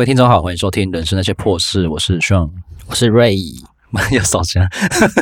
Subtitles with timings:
[0.00, 2.48] 各位听众好，欢迎收听《人生那些破事》，我是 Sean，
[2.86, 3.62] 我是 Ray。
[4.12, 4.66] 要扫香，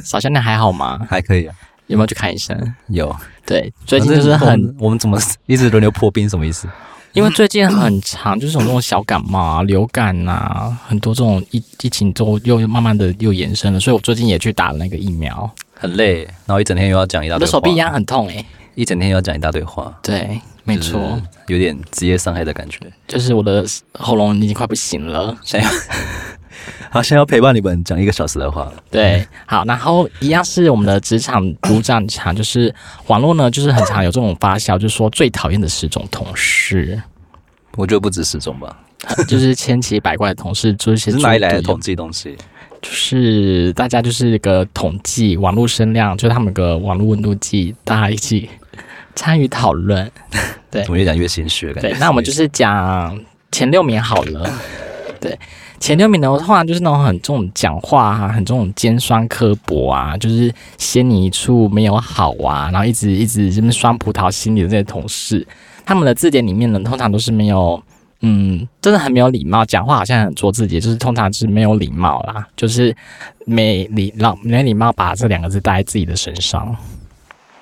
[0.04, 1.04] 扫香，你还好吗？
[1.10, 1.54] 还可以啊。
[1.88, 2.56] 有没有去看医生？
[2.86, 3.12] 有。
[3.44, 6.28] 对，最近就是很，我们，我们怎么一直轮流破冰？
[6.28, 6.68] 什么意思？
[7.12, 17.44] 因为最近很长，就是有那种小感冒啊、流感啊，很多这种疫疫情都又慢慢的又延伸了，所以我最近也去打了那个疫苗，很累，然后一整天又要讲一大堆话。
[17.44, 19.92] 我的手臂一样很痛诶、欸，一整天又要讲一大堆话。
[20.04, 20.40] 对，
[20.74, 25.68] 没错，有点职业伤害的感觉，就是我的喉咙已经快不行了，想要。
[26.90, 28.72] 好，想要陪伴你们讲一个小时的话。
[28.90, 32.74] 对，好，然后一样是我们的职场主战场，就是
[33.08, 37.00] 网络呢，就是很常有这种发酵，就是说最讨厌的十种同事。
[37.76, 38.74] 我觉得不止十种吧，
[39.28, 42.36] 就是千奇百怪的同事，就是些 哪里来的统计东西？
[42.80, 48.48] 就是大家就是一个统计网络声量，就是他们个网络温度计，大家一起
[49.18, 50.08] 参与讨论。
[50.70, 51.72] 对，怎么越讲越心虚？
[51.72, 53.18] 对，那我们就是讲
[53.50, 54.48] 前六名好了。
[55.20, 55.36] 对。
[55.80, 65.46] 前六名的话，就是那种很这种讲话啊，很这种尖酸刻薄啊，就是先你一处没有好啊，然后一直一直这么酸葡萄心理的这些同事，
[65.86, 67.80] 他们的字典里面呢，通常都是没有，
[68.22, 72.94] 嗯，真的很没有礼貌，讲话好像很做自己，就是通常是没有礼貌啦，就是
[73.46, 76.76] 没礼让没礼貌把这两个字带在自己的身上。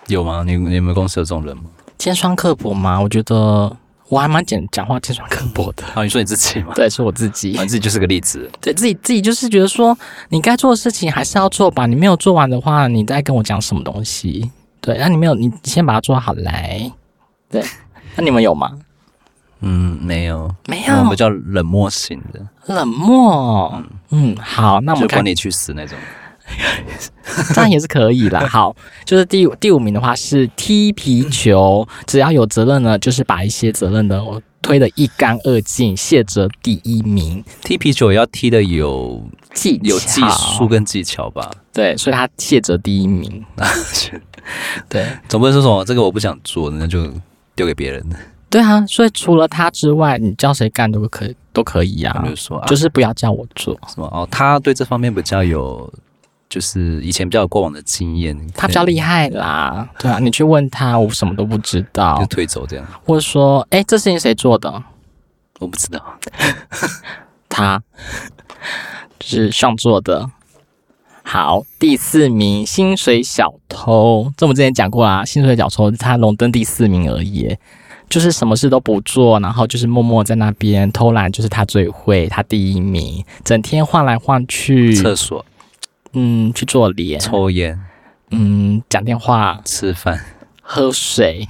[0.08, 0.42] 有吗？
[0.46, 1.64] 你你们公司有这种人吗？
[1.98, 3.00] 尖酸刻薄吗？
[3.00, 3.76] 我觉得。
[4.08, 5.82] 我还蛮讲讲话尖酸刻薄的。
[5.86, 6.72] 啊，你说你自己吗？
[6.76, 7.48] 对，是我自己。
[7.48, 8.48] 你自己就是个例子。
[8.60, 11.86] 对自己，自己就是觉得说，你该做的事情还是要做吧。
[11.86, 14.48] 你没有做完的话，你再跟我讲什么东西？
[14.80, 16.88] 对，那你没有，你先把它做好来。
[17.50, 17.60] 对，
[18.14, 18.70] 那你们有吗？
[19.62, 20.94] 嗯，没有，没有。
[20.94, 22.40] 我们比较冷漠型的。
[22.72, 23.74] 冷漠。
[24.10, 25.98] 嗯，嗯，好，那我们就管你去死那种。
[27.54, 28.46] 这样也是可以啦。
[28.48, 37.44] 好，就是第五第五名的话是踢皮球，只要有责任呢，就是把一些责任呢我推得一干二净，谢哲第一名。
[37.62, 41.50] 踢皮球也要踢的有技有技术跟技巧吧？
[41.72, 43.44] 对，所以他谢哲第一名。
[44.88, 47.12] 对，总不能说什么这个我不想做，那就
[47.54, 48.04] 丢给别人。
[48.48, 52.22] 对啊，所以除了他之外，你叫谁干都可以，都可以呀、啊。
[52.22, 54.26] 就是说，就是不要叫我做，什么哦？
[54.30, 55.92] 他对这方面比较有。
[56.48, 59.88] 就是以前比较有过往的经验，他比较厉害啦。
[59.98, 62.86] 对啊，你去问他，我什么都不知道，就推走这样。
[63.04, 64.82] 或者说，哎、欸，这事情谁做的？
[65.58, 66.00] 我不知道。
[67.48, 67.82] 他
[69.18, 70.30] 就是上做的。
[71.22, 75.24] 好，第四名薪水小偷，这我们之前讲过啦。
[75.24, 77.56] 薪水小偷他荣登第四名而已，
[78.08, 85.44] 就是什么事都不做，然后就是默默在那边偷懒，就是他最会，他第一名，整天换来换去厕所。
[86.12, 87.78] 嗯，去做脸、抽烟，
[88.30, 90.20] 嗯，讲电话、吃饭、
[90.62, 91.46] 喝水、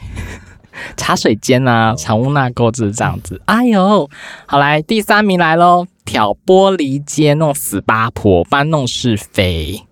[0.96, 3.40] 茶水间啊，藏污纳垢就是这样子。
[3.46, 4.08] 哎呦，
[4.46, 9.82] 好来，第三名来喽，挑拨离间，弄死八婆，搬弄是非。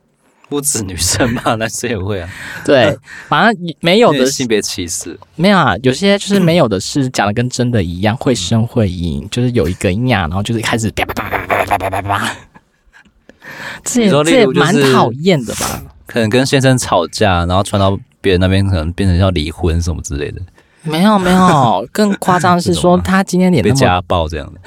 [0.47, 2.28] 不止女生吧，男生也会啊。
[2.64, 2.97] 对，
[3.28, 12.36] 反正没有的性别歧视没有啊，有些就是没有的事，讲的跟真的一样，会声会影，就是有一个样，然后就是开始叭叭叭叭叭叭叭叭叭。
[13.84, 15.82] 这也这也蛮讨厌的吧？
[16.06, 20.41] 可能跟先生吵架，然后传到别人那边，可能变成要离婚什么之类的。
[20.82, 24.60] 没有没有， 更夸张的是说他今天脸被家暴这样的。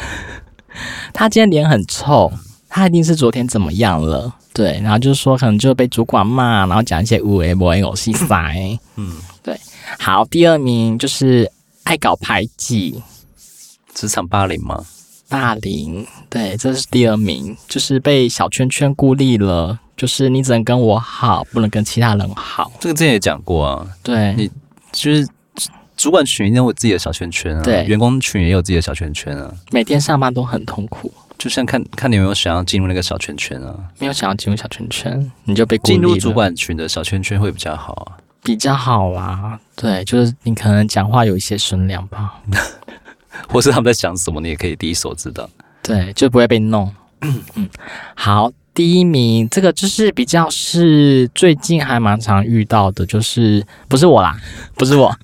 [1.14, 2.32] 他今天脸很臭，
[2.68, 4.34] 他一定是昨天怎么样了？
[4.54, 8.80] 对，然后就是说可能就被主管骂，然后讲一些乌龟不会有戏塞。
[8.98, 9.12] 嗯，
[9.44, 9.56] 对。
[10.00, 11.52] 好，第二名就是
[11.84, 13.02] 爱搞排挤，
[13.94, 14.84] 职场霸凌吗？
[15.30, 22.72] 霸凌，对，这是第二名，就是被小圈圈孤立了，就是你只能跟我好，不能跟其他人好。
[22.80, 24.50] 这个之前也讲过啊，对，你
[24.92, 25.28] 就是
[25.98, 42.42] 主管群也有自己的小圈圈啊，对，员工群也有自己的小圈圈啊，每天上班都很痛苦，就像看看你有没有想要进入那个小圈圈啊，没有想要进入小圈圈，你就被进入主管群的小圈圈会比较好啊，比较好啊，对，就是你可能讲话有一些声量吧。
[43.50, 45.50] 或是他们在想什么，你也可以第一手知道。
[45.82, 46.94] 对，就不会被弄。
[47.22, 47.70] 嗯 嗯，
[48.16, 54.38] 好，第一名，这个就是比较是最近还蛮常遇到的，就是不是我啦，
[54.76, 55.16] 不是我，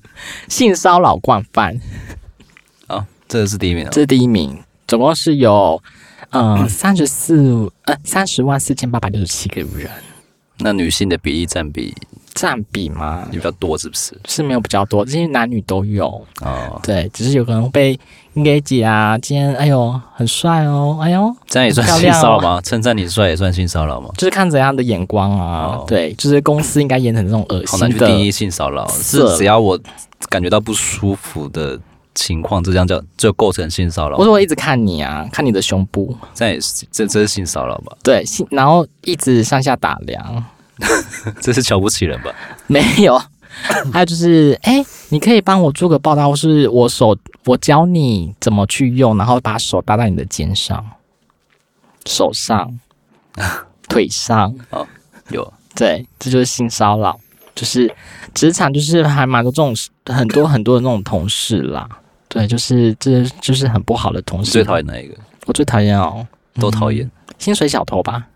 [0.48, 1.78] 性骚扰惯犯。
[2.88, 3.86] 哦，这个是第一名。
[3.90, 4.58] 这是第一名，
[4.88, 5.80] 总共是有
[6.30, 9.90] 嗯三十四呃三十万四千八百六十七个人。
[10.58, 11.94] 那女性的比例占比？
[12.34, 13.26] 占比吗？
[13.30, 14.18] 比较多是不是？
[14.26, 16.06] 是没有比较多，因为男女都有
[16.40, 16.80] 哦。
[16.82, 17.98] 对，只是有可能被
[18.44, 22.60] 给姐啊，今天哎呦很帅哦，哎呦这样也算性骚扰吗？
[22.60, 24.10] 称赞、哦、你帅也算性骚扰吗？
[24.18, 25.76] 就是看怎样的眼光啊。
[25.76, 27.70] 哦、对，就是公司应该演成这种恶心的。
[27.70, 29.78] 好难去定义性骚扰，是只要我
[30.28, 31.78] 感觉到不舒服的
[32.14, 34.16] 情况，这样叫就构成性骚扰。
[34.16, 37.96] 我说我一直看你啊，看你的胸部，这也是这这是性骚扰吧？
[38.02, 40.44] 对，性然后一直上下打量，
[41.40, 42.32] 这是瞧不起人吧？
[42.66, 43.20] 没有，
[43.92, 50.84] 还有就是，哎、欸，你可以帮我做个报道，或是我手我教你怎么去用，然后把手搭在你的肩上、
[52.06, 52.78] 手上、
[53.88, 54.54] 腿上。
[54.70, 54.86] 哦，
[55.30, 57.18] 有，对，这就是性骚扰，
[57.54, 57.94] 就是
[58.34, 59.74] 职场就是还蛮多这种
[60.06, 61.88] 很多很多的那种同事啦。
[62.28, 64.50] 对，就是这就是很不好的同事。
[64.50, 65.14] 最讨厌哪一个？
[65.46, 66.26] 我最讨厌哦，
[66.58, 67.10] 都讨厌、嗯。
[67.38, 68.26] 薪水小偷吧，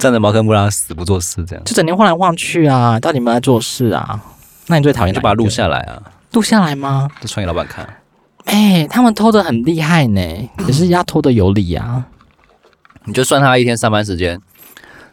[0.00, 4.18] 站着茅坑不拉屎不做事，这样就整天晃来晃去啊，到底有没有在做事啊？
[4.66, 6.02] 那你最讨厌就把它录下来啊？
[6.32, 7.08] 录下来吗？
[7.20, 7.84] 就传给老板看。
[8.46, 12.04] 哎、欸，他们偷的很厉害呢，可是要偷的有理啊。
[13.04, 14.40] 你就算他一天上班时间，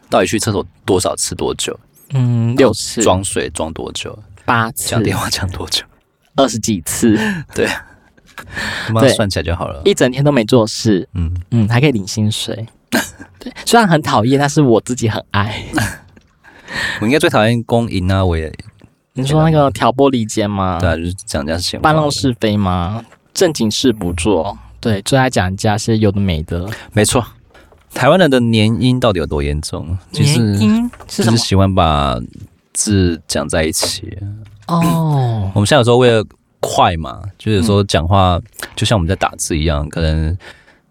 [0.08, 1.78] 到底去厕所多少次多久？
[2.14, 3.02] 嗯，六次。
[3.02, 4.18] 装水装多久？
[4.46, 4.88] 八次。
[4.88, 5.84] 讲电话讲多久？
[6.36, 7.18] 二十几次，
[7.54, 7.66] 对，
[8.86, 9.82] 他妈算起来就好了。
[9.84, 12.66] 一整天都没做事，嗯嗯，还可以领薪水。
[12.90, 13.00] 对，
[13.66, 15.64] 虽然很讨厌，但是我自己很爱。
[17.00, 18.24] 我应该最讨厌公银啊！
[18.24, 18.52] 我也，
[19.14, 20.78] 你说那个挑拨离间吗？
[20.80, 23.04] 对啊，就是讲人家事情，搬弄是非吗？
[23.32, 26.68] 正经事不做，对，最爱讲人家是有的没的。
[26.92, 27.24] 没错，
[27.94, 29.96] 台湾人的年音到底有多严重？
[30.10, 30.26] 年
[30.60, 31.36] 音是什么？
[31.36, 32.18] 就是喜欢把
[32.74, 34.18] 字讲在一起。
[34.66, 35.50] 哦，oh.
[35.56, 36.22] 我们现在有时候为了
[36.60, 38.38] 快嘛，就是说讲话
[38.76, 40.36] 就像我们在打字一样，嗯、可能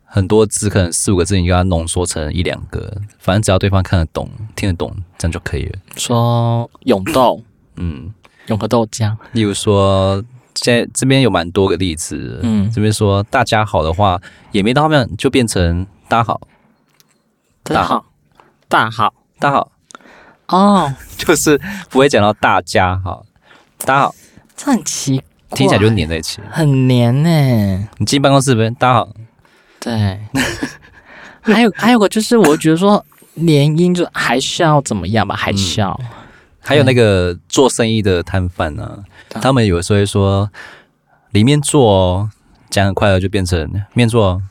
[0.09, 5.77] 很多字，可能四五个字，你给它浓缩成一两个，反正只要对方看得懂、听得懂，这样就可以了。
[5.97, 7.43] 说永豆，
[7.75, 8.13] 嗯，
[8.47, 9.15] 永和豆浆。
[9.33, 10.23] 例如说，
[10.55, 14.19] 现在这边有蛮多个例子，嗯，这边说大家好的话，
[14.53, 16.41] 也没到后面就变成大家好，
[17.63, 18.05] 大好，
[18.69, 19.71] 大好，大好，
[20.47, 20.91] 哦，oh.
[21.19, 21.59] 就是
[21.89, 23.25] 不会讲到大家好。
[23.79, 24.15] 大家好，
[24.55, 25.17] 这很奇
[25.49, 27.87] 怪，听起来就黏在一起，很黏呢、欸。
[27.97, 29.09] 你进办公室呗，大家好。
[29.79, 30.19] 对，
[31.41, 35.97] 还有还有个就是，我觉得说联姻就还是要怎么样吧，还是要。
[36.01, 36.05] 嗯、
[36.59, 40.49] 还有那个做生意的摊贩呢，他们有时候会说
[41.31, 42.29] 里面做哦，
[42.69, 44.41] 讲很快乐就变成面做。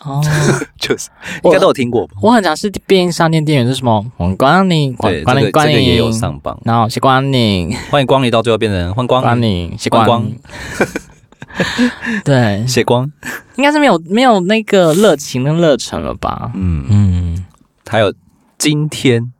[0.00, 0.22] 哦，
[0.78, 1.08] 就是
[1.44, 2.14] 应该都有听过吧。
[2.20, 4.04] 我很常是便利商店店员是什么？
[4.18, 6.60] 欢迎光临，欢迎光个也有上榜。
[6.62, 10.30] 然后谢光临，欢迎光临，到最后变成欢迎光临，谢光光。
[12.24, 13.10] 对，谢光。
[13.56, 16.50] 应该是没有没有那个热情跟热忱了吧？
[16.54, 16.84] 嗯。
[16.88, 17.44] 嗯，
[17.88, 18.12] 还有
[18.58, 19.32] 今天。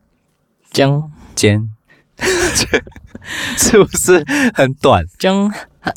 [0.71, 1.69] 将间，
[3.57, 4.21] 是不是
[4.53, 5.05] 很短？
[5.17, 5.49] 将，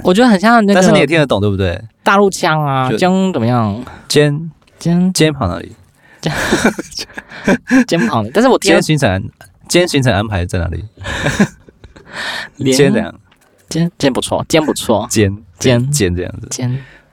[0.04, 1.82] 我觉得很像那个，但是你也听得懂对不对？
[2.04, 3.84] 大陆腔啊，将怎么样？
[4.06, 4.50] 肩。
[4.78, 5.74] 肩肩膀那里？
[6.20, 6.32] 肩
[7.88, 9.20] 肩膀，但是我今天行程，
[9.68, 10.84] 今天行程安排在哪里？
[12.72, 13.12] 肩这样，
[13.68, 16.70] 肩肩不错，肩不错，肩肩肩这样子，肩，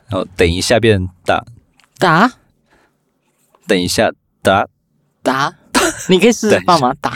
[0.07, 1.43] 然后等一下变打
[1.97, 2.31] 打，
[3.67, 4.11] 等一下
[4.41, 4.67] 打
[5.23, 5.53] 打，
[6.09, 7.13] 你可以试试帮忙打。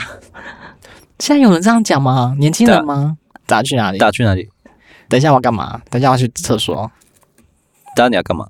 [1.18, 2.34] 现在有人这样讲吗？
[2.38, 3.16] 年轻人吗？
[3.46, 3.98] 打去哪里？
[3.98, 4.48] 打去哪里？
[5.08, 5.80] 等一下我要干嘛？
[5.90, 6.90] 等一下我要去厕所。
[7.94, 8.48] 等下你要干嘛？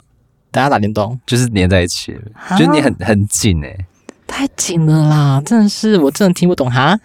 [0.50, 3.86] 等下打电动，就是黏在一起，蛤就是你很很紧哎、欸，
[4.26, 5.42] 太紧了啦！
[5.44, 6.98] 真的是，我真的听不懂哈。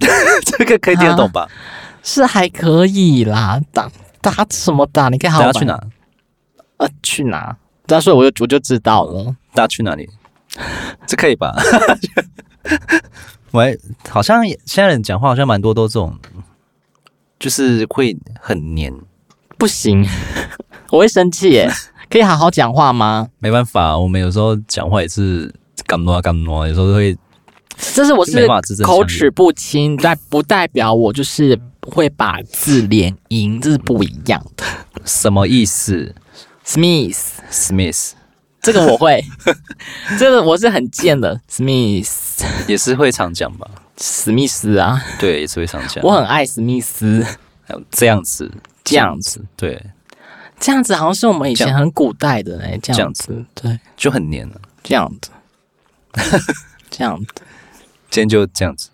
[0.44, 1.48] 这个可以听得懂吧？
[2.02, 5.08] 是还可以啦，打打什么打？
[5.08, 5.80] 你可以好好去哪？
[6.78, 7.56] 呃，去哪？
[7.86, 9.34] 这样说我就我就知道了。
[9.54, 10.08] 大家去哪里？
[11.06, 11.54] 这可以吧？
[13.52, 16.16] 喂，好像现在人讲话好像蛮多都这种，
[17.38, 18.94] 就是会很黏。
[19.58, 20.06] 不行，
[20.90, 21.70] 我会生气耶。
[22.08, 23.28] 可以好好讲话吗？
[23.38, 25.52] 没办法，我们有时候讲话也是
[25.86, 27.16] 干挪干挪，有时候会。
[27.94, 28.46] 这是我是
[28.82, 34.64] 口齿不清，但不代表我就是会把字连音，这是不一样的。
[35.04, 36.14] 什么意思
[36.66, 38.12] ？Smith，Smith，
[38.60, 39.24] 这个我会，
[40.18, 41.40] 这个我是很贱的。
[41.50, 43.68] Smith 也是会常讲吧？
[43.98, 46.02] 史密斯啊，对，也是会常讲。
[46.04, 47.24] 我很爱史密斯，
[47.90, 48.50] 这样子，
[48.84, 49.82] 这样子，对。
[50.58, 54.60] 这样子好像是我们以前很古代的哎，这样子对，就很黏了。
[54.82, 55.30] 这样子，
[56.90, 57.26] 这样子，
[58.10, 58.90] 今天就这样子。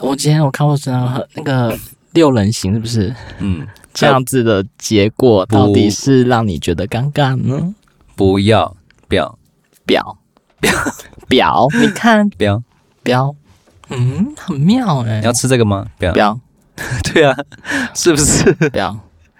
[0.00, 1.76] 我今天我看过这样那个
[2.12, 3.14] 六人行是不是？
[3.38, 7.74] 嗯，这样子的结果到底是让你觉得尴尬呢？
[8.16, 8.76] 不要，
[9.08, 9.36] 表
[9.84, 10.16] 表
[10.60, 10.72] 表
[11.28, 12.62] 表，你看表
[13.02, 13.34] 表，
[13.90, 15.18] 嗯，很妙哎。
[15.18, 15.86] 你要吃这个吗？
[15.98, 16.38] 表表，
[17.12, 17.36] 对啊，
[17.92, 18.96] 是不是表？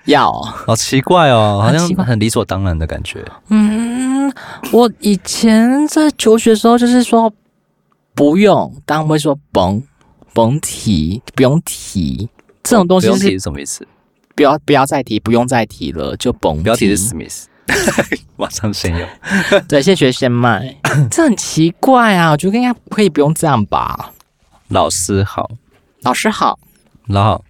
[0.06, 3.25] 要，好奇怪哦，好像很理所当然的感觉。
[3.49, 4.30] 嗯，
[4.71, 7.33] 我以前在求学的时候，就是说
[8.14, 9.83] 不用，当然会说甭
[10.33, 12.28] 甭提，不用提
[12.62, 13.12] 这种东西是。
[13.12, 13.87] 不是什么意思？
[14.37, 17.44] 不要不要再提，不用再提了，就甭标题是 Smith，
[18.37, 19.09] 马上先用。
[19.68, 20.76] 对，先学先卖，
[21.11, 22.30] 这很奇怪啊！
[22.30, 24.12] 我觉得应该可以不用这样吧。
[24.68, 25.50] 老师好，
[26.02, 26.59] 老师好，
[27.06, 27.44] 老好。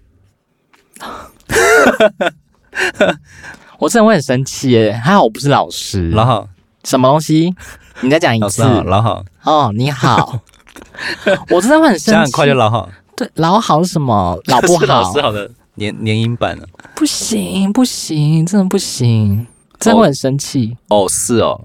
[3.79, 4.93] 我真的会很生气耶！
[4.93, 6.11] 还好我不是老师。
[6.11, 6.49] 老好，
[6.85, 7.55] 什么东西？
[8.01, 8.63] 你再讲一次。
[8.63, 9.25] 老好。
[9.43, 10.41] 哦，你好。
[11.51, 12.11] 我真的会很生气。
[12.13, 12.89] 讲很快就老好。
[13.17, 14.39] 对，老好是什么？
[14.47, 14.87] 老不好。
[14.87, 16.67] 老师好的年年音版了。
[16.95, 19.47] 不行，不行，真的不行，
[19.79, 20.77] 真的会很生气。
[20.89, 21.65] 哦，是哦。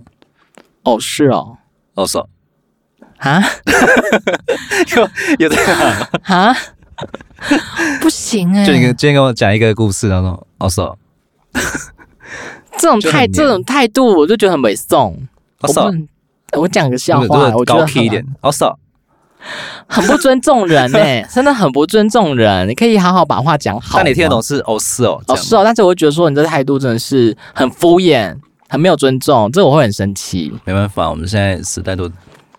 [0.83, 1.57] 哦，是哦。
[1.95, 2.17] 哦，是。
[3.17, 3.43] 啊？
[4.95, 6.55] 有有这样啊？
[8.01, 8.65] 不行哎！
[8.65, 10.97] 就你今天跟我讲一个故事，然后哦，是哦。
[12.77, 15.13] 这种态这种态度，我就觉得很猥琐。
[15.61, 18.25] 我我讲个笑话，我觉得高 key 一点。
[18.41, 18.77] 哦，是哦。
[19.87, 22.67] 很不尊重人哎， 真的很不尊重人。
[22.67, 23.97] 你可以好好把话讲好。
[23.97, 25.61] 但你听得懂是哦，是哦，哦是哦。
[25.63, 28.35] 但是我会觉得说你这态度真的是很敷衍，
[28.67, 30.53] 很没有尊重，这我会很生气。
[30.65, 32.09] 没办法，我们现在时代都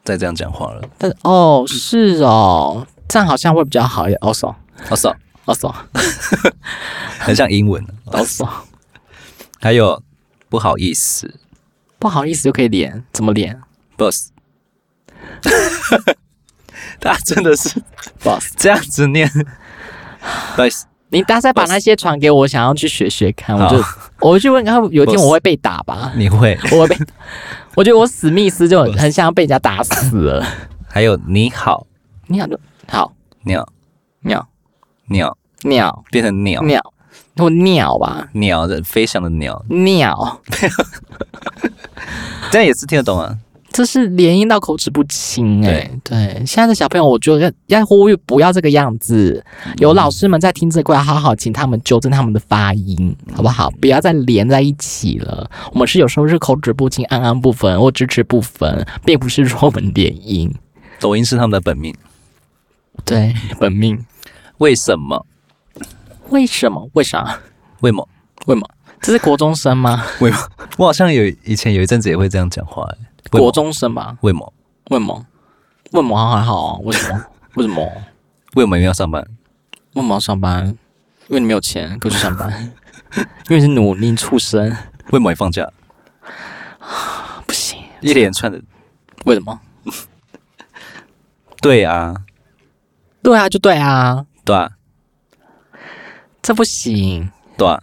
[0.02, 0.82] 在这样讲话了。
[0.98, 4.18] 但哦是哦，这样好像会比较好一点。
[4.22, 4.54] 哦是哦，
[4.88, 5.74] 哦是哦，哦是哦，
[7.20, 7.84] 很像英文。
[8.06, 8.48] 哦是哦。
[9.60, 10.02] 还有
[10.48, 11.34] 不好意思，
[11.98, 13.60] 不好意思就可以连，怎么连
[13.98, 14.30] ？Boss，
[17.12, 17.82] 他真的是
[18.22, 19.30] Boss 这样子念。
[20.56, 23.56] Boss，你大概把那些传给我，想要去学学看。
[23.56, 23.84] 我就
[24.20, 26.12] 我就问他，有一天我会被打吧？
[26.16, 26.58] 你会？
[26.72, 26.98] 我会被？
[27.74, 30.46] 我觉得我史密斯就很像要被人家打死了。
[30.86, 31.86] 还有你好，
[32.26, 33.12] 你好就好，
[33.44, 33.66] 鸟
[34.20, 34.46] 鸟
[35.08, 36.82] 鸟鸟变成鸟鸟。
[37.36, 40.42] 我鸟吧，鸟的飞翔的鸟，鸟，
[42.50, 43.34] 这样也是听得懂啊。
[43.72, 49.44] 这是连音到口齿不清哎、欸，对，现在的小朋友，我觉得要要呼吁不要这个样子。
[49.78, 53.70] 有老师们在听这块，好好请他们纠正他们的发音，好不好？
[53.80, 55.48] 不要再连在一起了。
[55.72, 60.52] 我们是有时候是口齿不清，安安不分或支持不分，并不是说我们连音。
[60.98, 61.94] 抖音是他们的本命，
[63.04, 64.04] 对，本命。
[64.58, 65.24] 为什么？
[66.28, 66.90] 为什么？
[66.94, 67.38] 为啥？
[67.80, 68.06] 为么？
[68.46, 68.68] 为么？
[69.00, 70.04] 这是国中生吗？
[70.20, 70.36] 为么？
[70.76, 72.86] 我好像有以前有一阵子也会这样讲话。
[73.38, 74.16] 国中生吧？
[74.22, 74.52] 为么？
[74.90, 75.26] 为么？
[75.92, 76.78] 为么还好啊？
[76.82, 77.24] 为什么？
[77.54, 77.86] 为什么？
[78.54, 79.22] 为什么要 上班？
[79.94, 80.66] 为什么要上班？
[81.28, 82.72] 因为你没有钱，可以去上班。
[83.48, 84.68] 因为你是努力出生。
[85.10, 85.68] 为什么放假？
[87.46, 88.60] 不行，一连串的。
[89.24, 89.60] 为什么？
[91.60, 92.14] 对啊，
[93.22, 94.70] 对啊，就对啊，对啊。
[96.42, 97.82] 这不行，对啊，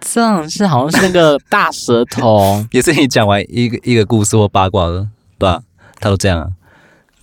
[0.00, 5.06] 这样是好像是那个大舌头， 也是你讲完一个一个故事或八卦的，
[5.38, 5.62] 对吧？
[6.00, 6.48] 他都这样啊，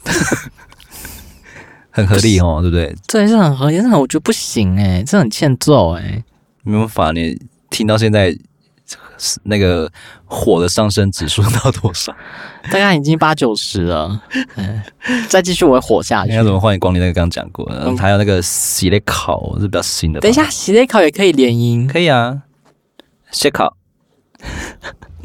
[1.91, 2.95] 很合理哦，对不对？
[3.07, 6.23] 对，是很合理，但是我觉得不行哎，这很欠揍哎，
[6.63, 8.37] 没办法，你听到现在。
[9.41, 9.91] 那个
[10.25, 12.15] 火的上升指数到多少？
[12.71, 14.21] 大概已经八九十了。
[14.57, 14.79] 嗯，
[15.27, 16.31] 再继续我会火下去。
[16.33, 17.01] 那怎么欢迎光临？
[17.01, 20.19] 那个刚刚讲过，嗯、还有那个洗内考是比较新的。
[20.19, 22.43] 等一下，洗内考也可以联姻，可以啊。
[23.31, 23.75] 歇考，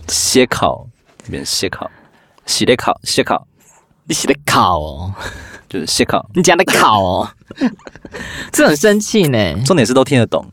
[0.09, 0.87] 歇考，
[1.31, 1.91] 变歇考，
[2.47, 3.47] 洗的考，歇考，
[4.05, 5.15] 你洗的考哦，
[5.69, 7.31] 就是歇考，你讲的考哦，
[8.53, 9.63] 这很生气呢。
[9.65, 10.45] 重点是都听得懂，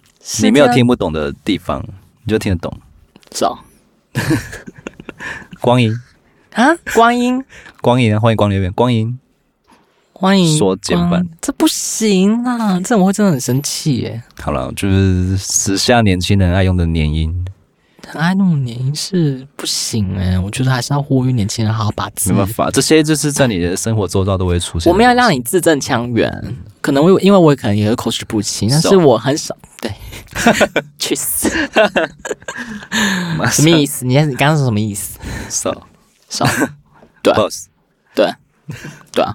[0.44, 1.84] 你没有听不懂的地方，
[2.24, 2.72] 你就听得懂。
[3.30, 3.58] 走，
[5.62, 5.94] 光阴。
[6.54, 7.46] 啊，光阴，
[7.80, 9.20] 光阴啊，欢迎光临光阴，
[10.20, 14.22] 欢迎说减半，这不行啊，这我会真的很生气耶。
[14.42, 17.34] 好了，就是时下年轻人爱用的年音，
[18.06, 22.34] 很爱弄年音是不行哎，我觉得还是要呼吁年轻人好好把字。
[22.34, 24.92] 没办法，这些就是在你的生活周遭都会出现。
[24.92, 26.30] 我们要让你字正腔圆，
[26.82, 29.90] 可能我因为我可能也会口齿不清，但是我很少对。
[31.00, 31.50] 去死！
[33.52, 34.06] 什么意思？
[34.06, 35.18] 你你刚刚是什么意思？
[35.48, 35.88] 少
[36.28, 36.46] 少
[37.24, 37.34] 对
[38.14, 38.30] 对
[39.14, 39.34] 对啊，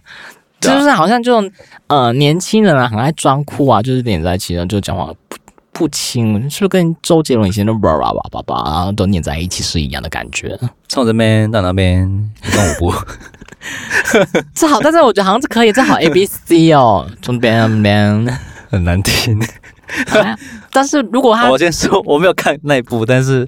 [0.71, 1.50] 就是好像这种
[1.88, 5.37] 呃年轻人啊，很爱装酷啊，就是黏在一起，就讲话不
[5.73, 10.59] 不清，是不是跟周杰伦以前的叭叭叭叭叭都黏在一起是一样的感觉？
[10.88, 12.09] 从这边到那边，
[12.52, 12.94] 跟我不
[14.54, 18.38] 这好，但是我觉得好像是可以，这好 A B C 哦，从边那边
[18.71, 19.40] 很难听。
[20.09, 20.37] 啊、
[20.73, 23.47] 但是如果他，我先说我没有看那一部，但是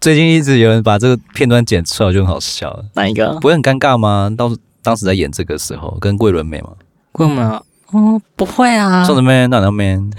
[0.00, 2.84] 最近一直有人把这个片段剪出来，就很好笑。
[2.94, 3.32] 哪一个？
[3.40, 4.30] 不会很尴尬吗？
[4.36, 4.54] 当
[4.88, 6.70] 当时在演这个时候，跟桂纶镁吗？
[7.12, 7.62] 桂纶镁？
[7.90, 9.04] 哦，不会啊。
[9.04, 10.10] 宋子妹，那那边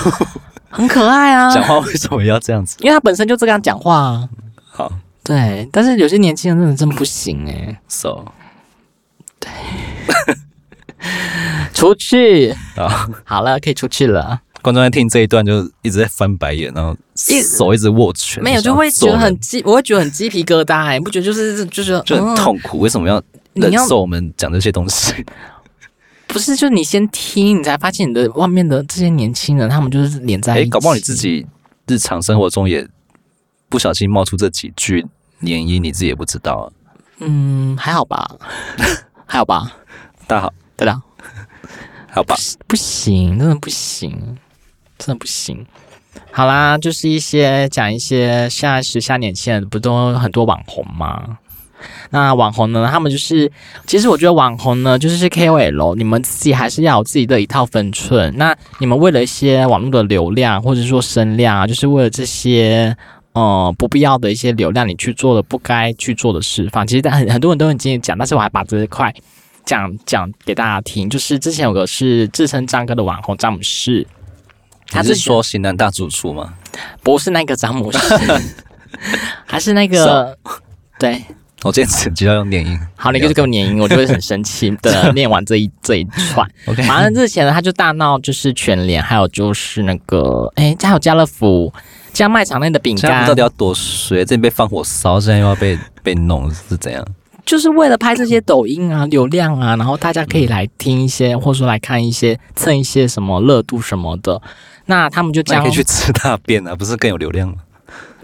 [0.68, 1.50] 很可爱啊。
[1.50, 2.76] 讲话为什么要这样子？
[2.80, 4.28] 因为他本身就这样讲话啊。
[4.70, 4.92] 好，
[5.24, 5.66] 对。
[5.72, 7.78] 但是有些年轻人真的真不行哎、欸。
[7.88, 8.26] So，
[9.38, 9.50] 对。
[11.72, 13.08] 出去啊！
[13.24, 14.42] 好了，可以出去了。
[14.60, 22.76] 观众在听这一段就一直在翻白眼，然后手一直握拳，没有就会觉得很鸡，我会觉得很鸡皮疙瘩、欸，你不觉得就是就是就很痛苦？
[22.76, 23.22] 嗯、为什么要
[23.54, 25.24] 忍受我们讲这些东西？
[26.28, 30.64] 不是，就你先听，你才发现你的外面的这些年轻人，他们就是连在一起。
[30.66, 31.44] 欸、搞不好你自己
[31.88, 32.88] 日常生活中也
[33.68, 35.04] 不小心冒出这几句
[35.40, 36.64] 联姻，你自己也不知道啊。
[37.18, 38.36] 嗯，还好吧，
[39.26, 39.72] 还好吧。
[40.28, 41.02] 大家好，大家好，
[42.12, 44.38] 好吧不，不行，真的不行，
[44.98, 45.66] 真的不行。
[46.30, 51.38] 好啦，就是一些讲一些现在时下年轻人不都很多网红吗？
[52.10, 52.88] 那网红呢？
[52.90, 53.50] 他们就是，
[53.86, 58.32] 其实我觉得网红呢，就是是 KOL，你们自己还是要有自己的一套分寸。
[58.36, 62.96] 那你们为了一些网络的流量，或者说声量啊，就是为了这些
[63.32, 66.68] 呃不必要的一些流量，你去做了不该去做的事。
[66.70, 69.14] 反正其实很很多人都很经常讲，但是我还把这一块
[69.64, 71.08] 讲讲给大家听。
[71.08, 74.06] 就是之前有个是自称张哥的网红詹姆士，
[74.88, 76.54] 他是说型男大主厨吗？
[77.02, 77.98] 不是那个詹姆士，
[79.46, 80.36] 还是那个
[80.98, 81.22] 对。
[81.62, 82.78] 我坚持就要用念音。
[82.96, 86.48] 好，你就给我念音，我就会很生气的 念完这一这一串。
[86.66, 86.82] OK，
[87.14, 91.72] 之前呢，他就大闹，就是全联，还有就是那个，哎，还有家乐福，
[92.12, 94.24] 家卖场内的饼干到底要躲谁？
[94.24, 97.06] 这里被放火烧，现在又要被被弄，是怎样？
[97.44, 104.40] 就是为了拍这些抖音啊，流量啊，然后大家可以来听一些，或者说来看一些，蹭一些什么热度什么的。
[104.86, 107.56] 那他们就这样可以去吃大便啊，不是更有流量吗？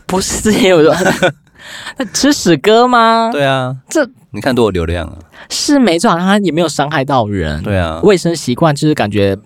[0.06, 1.34] 不是之前有的。
[1.98, 3.30] 那吃屎哥吗？
[3.32, 5.16] 对啊，这你看多有流量啊！
[5.48, 7.62] 是没错，他也没有伤害到人。
[7.62, 9.36] 对啊，卫生习惯就是感觉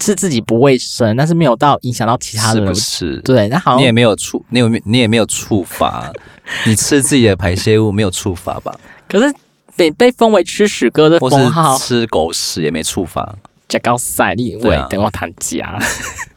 [0.00, 2.62] 是自己不卫生，但是没有到影响到其他人。
[2.64, 3.16] 是不是？
[3.22, 6.12] 对，那好，你也没有触，你有你也没有触发，
[6.66, 8.74] 你吃自己的排泄物没有触发吧？
[9.08, 9.32] 可是
[9.76, 13.36] 被被封为吃屎哥的封号，吃狗屎也没触发。
[13.68, 15.78] 加高赛利喂，等我谈家。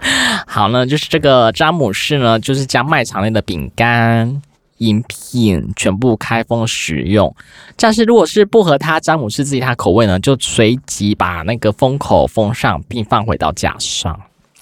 [0.46, 4.42] 好呢，就是这个詹姆士呢，就是将卖场内的饼干
[4.78, 7.34] 饮品全部开封使用。
[7.76, 14.18] 但是如果是不合他詹姆士自己他口味呢，就随即把那个封口封上，并放回到架上。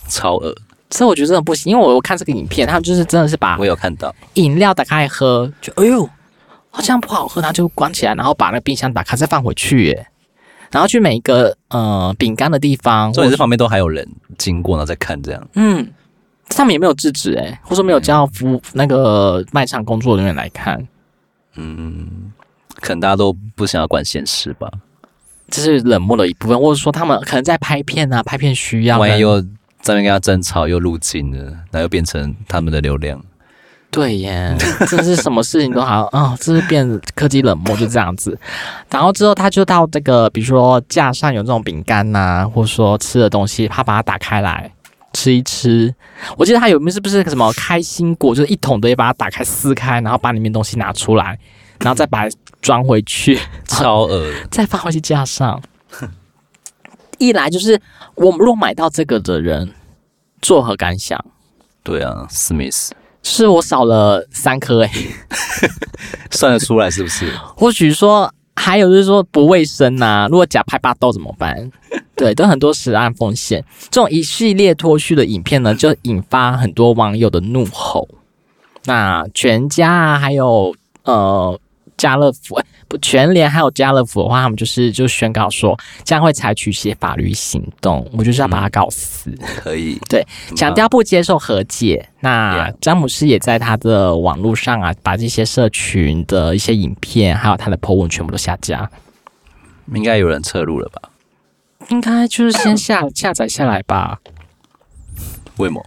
[0.09, 0.55] 超恶！
[0.91, 6.09] 所以我觉得真的不行，因为我看这个影片，他们就是真的是把我有看到饮料打开喝，就哎呦，
[6.71, 10.07] 好像不好喝，他就关起来，然后把那个冰箱打开再放回去，耶。
[10.75, 14.05] 然后去每一个呃饼干的地方，重点是旁边都还有人
[14.37, 15.49] 经过，然后在看这样。
[15.55, 15.89] 嗯，
[16.49, 20.85] 他们也没有制止哎，或者说没有叫服那个卖场工作人员来看。
[21.55, 22.33] 嗯，
[22.81, 24.69] 可能大家都不想要管闲事吧，
[25.49, 28.99] 这是冷漠的一部分，或者说他们可能在拍片啊，拍片需要。
[28.99, 29.41] 万一又
[29.81, 33.25] 在那边跟他争吵，又入镜了，那又变成他们的流量。
[33.95, 34.57] 对耶，
[34.89, 38.37] 真是什么事情都好啊、哦， 这是变科技冷漠就这样子。
[38.91, 44.69] 然后之后他就到这个，比如说架上有这种饼干呐，或者说吃的东西，他把它打开来
[45.13, 45.95] 吃一吃。
[46.37, 51.39] 我记得他有没有是不是什么开心果，就是一桶的，也把它打开撕开，然后把里面东西拿出来，
[51.79, 55.63] 然后再把它装回去，超恶， 再放回去架上。
[57.19, 57.81] 一来就是
[58.17, 59.73] 我们若买到这个的人
[60.43, 61.25] 作何感想？
[61.85, 62.93] 对啊，史密斯。
[63.25, 64.91] 是我少了三颗哎，
[66.31, 67.33] 算得出来是不是？
[67.57, 71.71] 或许说还有就是说不卫生呐、啊，如果假拍巴豆怎么办？
[72.15, 73.65] 对，都很多食安风险。
[73.91, 78.07] 这种一系列脱序的影片呢，就引发很多网友的怒吼。
[78.85, 81.59] 那全家啊，还有呃。
[82.05, 89.31] 家乐福，不，全联还有家乐福的话，他们就是就宣告说将会采取一些法律行动，我就是要把他告死。
[89.31, 92.07] 嗯、可以， 对，强调不接受和解。
[92.21, 98.91] 那詹姆斯也在他的网络上啊，把这些社群的一些影片，还有他的 po 文全部都下架。
[99.95, 101.09] 应该有人侧录了吧？
[101.89, 104.19] 应该就是先下下载下来吧。
[105.57, 105.83] 为什么？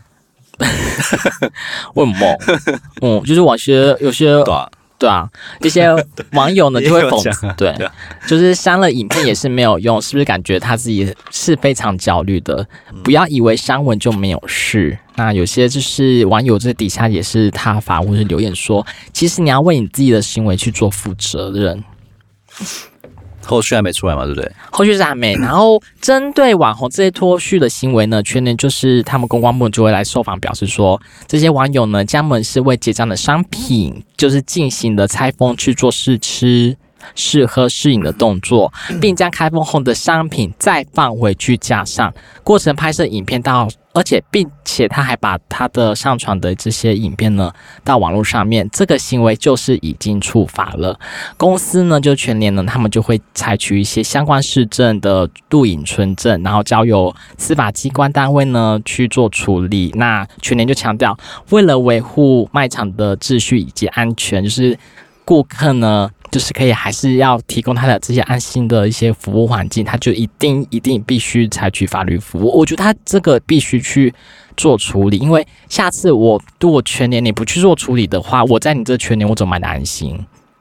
[1.94, 2.38] 为什么？
[3.02, 4.44] 嗯，就是有些有些。
[5.00, 5.30] 对啊，
[5.62, 5.88] 这些
[6.32, 7.76] 网友呢就会讽刺，对，
[8.28, 12.68] 就是删了影片也是没有用，是不是感觉他自己是非常焦虑的？
[13.04, 21.84] 不要以为删文就没有事，那有些就是网友在底下也是他发或者留言说，其实你要为你自己的行为去做负责任。
[23.48, 24.52] 后续还没出来嘛，对不对？
[24.70, 25.34] 后续是还没。
[25.42, 36.76] 然后针对网红这些脱序的行为呢，全年就是他们公关部就会来受访，表示说，这些网友呢，将门是为结账的商品，就是进行了拆封去做试吃、
[37.16, 47.52] 试喝、试饮的动作，并将开封后的商品再放回去架上，过程拍摄影片到而且并且他还把他的上传的这些影片呢
[47.84, 51.00] 到网络上面，这个行为就是已经触法了。
[51.36, 59.92] 公司呢就全年呢，他们就会采取一些相关事证的录影存证，然后交由司法机关单位呢去做处理。
[59.96, 61.18] 那全年就强调，
[61.50, 64.78] 为了维护卖场的秩序以及安全，就是
[65.26, 66.12] 顾客呢。
[66.30, 72.58] 就是可以，还是要提供他的这些安心的一些服务环境，他就一定一定必须采取法律服务。
[72.58, 74.14] 我觉得他这个必须去
[74.56, 80.20] 做处理，因为下次我如果全年你不去做处理的话，我在你这全年我怎么买的安心？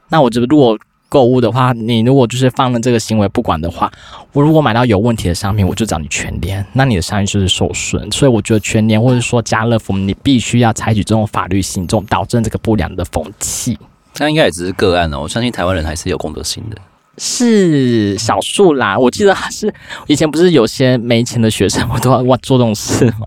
[0.08, 3.90] 那我这如果购物的话，你如果就是放了这个行为不管的话，
[4.32, 8.10] 我如果买到有问题的商品，我就找你全年，那你的商誉就是受损。
[8.10, 13.78] 所以我觉得全年或者说家乐福，你必须要采取这种法律行动，导正这个不良的风气。
[14.18, 16.76] 那应该也只是个案哦，我相信台湾人还是有公德心的，
[17.18, 18.98] 是少数啦。
[18.98, 19.72] 我记得还是
[20.06, 23.26] 以前不是有些没钱的学生，我都要哇做这种事吗？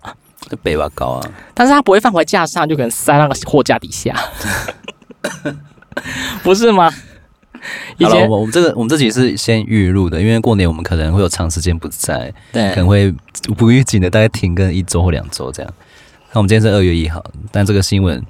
[0.63, 4.15] 背吧高啊，但是他不会放回架上，就可能塞那个货架底下，
[6.41, 6.91] 不是吗？
[7.97, 13.13] 以前好了，我们这个我们这集是先预录的，因为过年我们可能会有长时间不在，对，可能会
[13.57, 15.71] 不预警的大概停个一周或两周这样。
[16.31, 18.25] 那我们今天是二月一号，但这个新闻。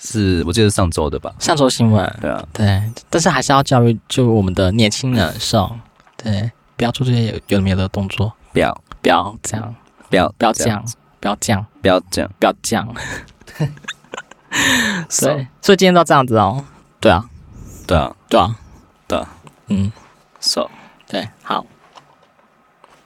[0.00, 1.32] 是我记得是上周的吧？
[1.38, 5.78] 上周新闻，对啊，对，但是还是要教育就我们的年轻人说，
[6.16, 8.76] 对，不要做这些有有的没的动作，不要。
[9.02, 9.74] 不要这样，
[10.10, 10.84] 不要不要这样，
[11.20, 12.94] 不要这样，不要这样，不要这样。
[13.56, 16.62] 对，所以今天都这样子哦。
[17.00, 17.24] 对啊，
[17.86, 18.54] 对啊，对啊，
[19.08, 19.26] 对啊，
[19.68, 19.90] 嗯
[20.38, 20.68] ，so。
[21.08, 21.64] 对，好，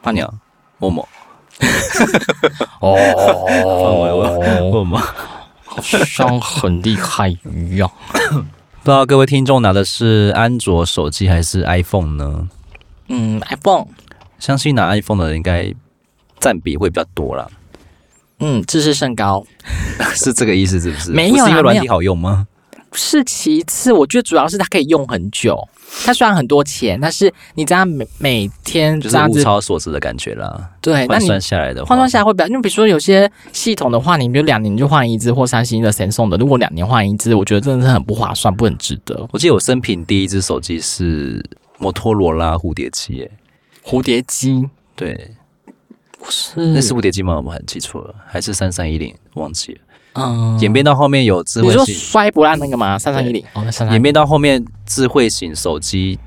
[0.02, 0.35] 换你了，
[0.78, 1.09] 默默。
[2.80, 2.96] 哦，
[4.72, 5.00] 默默。
[5.76, 7.90] 好像很厉害一样，
[8.82, 12.48] 不知道各位听众拿的是安卓手机还是 iPhone 呢？
[13.08, 13.87] 嗯，iPhone，
[14.38, 15.72] 相信拿 iPhone 的人应该
[16.38, 17.46] 占比会比较多啦。
[18.40, 19.44] 嗯，自视甚高，
[20.14, 21.10] 是这个意思是不是？
[21.12, 22.46] 没有啊，是因为软体好用吗？
[22.94, 25.59] 是其次，我觉得主要是它可以用很久。
[26.04, 30.70] 它虽然很多钱，但是你这样每每天就是物超所值的感觉啦。
[30.80, 39.28] 对，换算下来的话，换算下来会比较，因为比如说有些系统的话，你比如两年就换一只，或三星的、Samsung 的，如果两年换一只，我觉得真的是很不划算，不很值得。
[39.33, 41.44] 我记得我生平第一只手机是
[41.78, 43.30] 摩托罗拉蝴蝶机，欸，
[43.85, 45.30] 蝴蝶机，对，
[46.28, 47.40] 是那是蝴蝶机吗？
[47.44, 49.14] 我还记错了，还是三三一零？
[49.35, 49.80] 忘记了。
[50.14, 52.98] 嗯，演变到后面有智慧型，你说摔不烂那个嘛？
[52.98, 56.18] 三三一零，哦，那演变到后面智慧型手机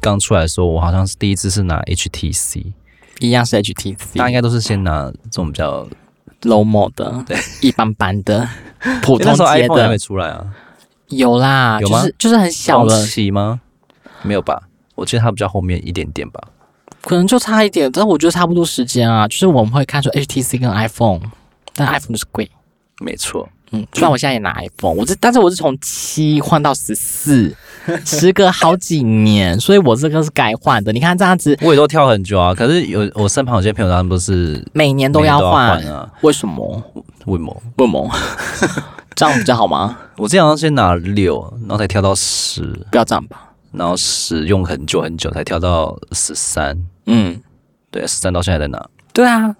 [0.00, 2.64] 刚出来的时候，我好像是第一次是拿 HTC，
[3.20, 5.86] 一样是 HTC，大家应该都是先拿这种比较
[6.42, 8.48] low mode 的，对，一般般的
[9.02, 10.46] 普通那时候 iPhone 还没出来啊？
[11.08, 12.00] 有啦，有吗？
[12.02, 13.60] 就是就是很小的期吗？
[14.22, 14.62] 没有吧？
[14.94, 16.40] 我记得它比较后面一点点吧，
[17.02, 19.26] 可能就差一点，但我觉得差不多时间啊。
[19.26, 21.20] 就是我们会看出 HTC 跟 iPhone，
[21.74, 22.50] 但 iPhone 就是贵。
[23.00, 27.54] 没错，嗯，虽然我现在也拿 iPhone，我这但是我是从七换到十四，
[28.04, 30.92] 时隔好几年， 所以我这个是该换的。
[30.92, 32.52] 你看这样子，我也都挑很久啊。
[32.52, 36.10] 可是有我身旁有些朋友，他们不是每年都要换啊？
[36.22, 36.82] 为什么？
[37.26, 37.62] 为什么？
[37.76, 38.10] 为什么？
[39.14, 39.96] 这样比较好吗？
[40.16, 43.52] 我之前好像先拿六，然后才跳到十，不要这样吧。
[43.70, 47.40] 然后十用很久很久才跳到十三，嗯，
[47.90, 48.88] 对，十三到现在在哪？
[49.12, 49.54] 对啊。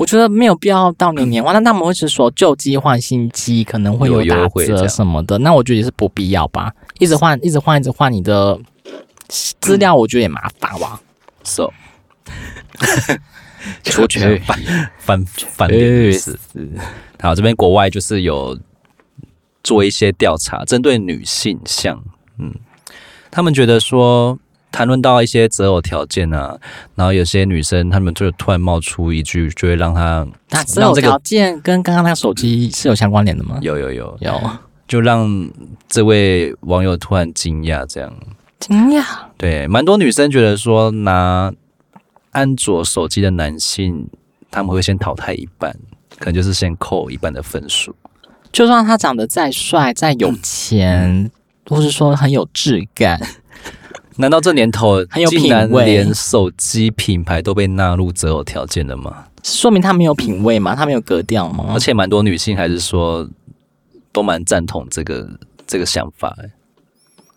[0.00, 6.72] 我觉得没有必要到年 年换，那他们会是说旧机换新机可能会有打折什么的，那我觉得也是不必要吧。
[6.98, 8.58] 一直换，一直换，一直换你的
[9.28, 10.98] 资料，我觉得也麻烦哇。
[11.44, 11.70] So，
[13.84, 14.58] 出去翻
[14.98, 16.38] 翻翻点是。
[17.20, 18.58] 好，这边国外就是有
[19.62, 22.02] 做一些调查，针对女性向，
[22.38, 22.54] 嗯，
[23.30, 24.38] 他们觉得说。
[24.72, 26.58] 谈论到一些择偶条件啊，
[26.94, 33.58] 然后有些女生她们就突然冒出一句，就会让她那择偶条件跟刚刚那个手机是有相关联的吗？
[33.60, 34.40] 有有有有，
[34.86, 35.50] 就让
[35.88, 38.12] 这位网友突然惊讶，这样
[38.60, 39.04] 惊讶。
[39.36, 41.52] 对，蛮多女生觉得说，拿
[42.30, 44.08] 安卓手机的男性，
[44.50, 45.74] 他们会先淘汰一半，
[46.18, 47.94] 可能就是先扣一半的分数。
[48.52, 51.30] 就算他长得再帅、再有钱，嗯、
[51.68, 53.20] 或是说很有质感。
[54.20, 59.24] 难道这年头很有品味，连手机品牌都被纳入择偶条件了吗？
[59.42, 60.76] 说明他没有品味吗？
[60.76, 61.70] 他没有格调吗？
[61.72, 63.28] 而且蛮多女性还是说
[64.12, 65.28] 都蛮赞同这个
[65.66, 66.50] 这个想法，欸。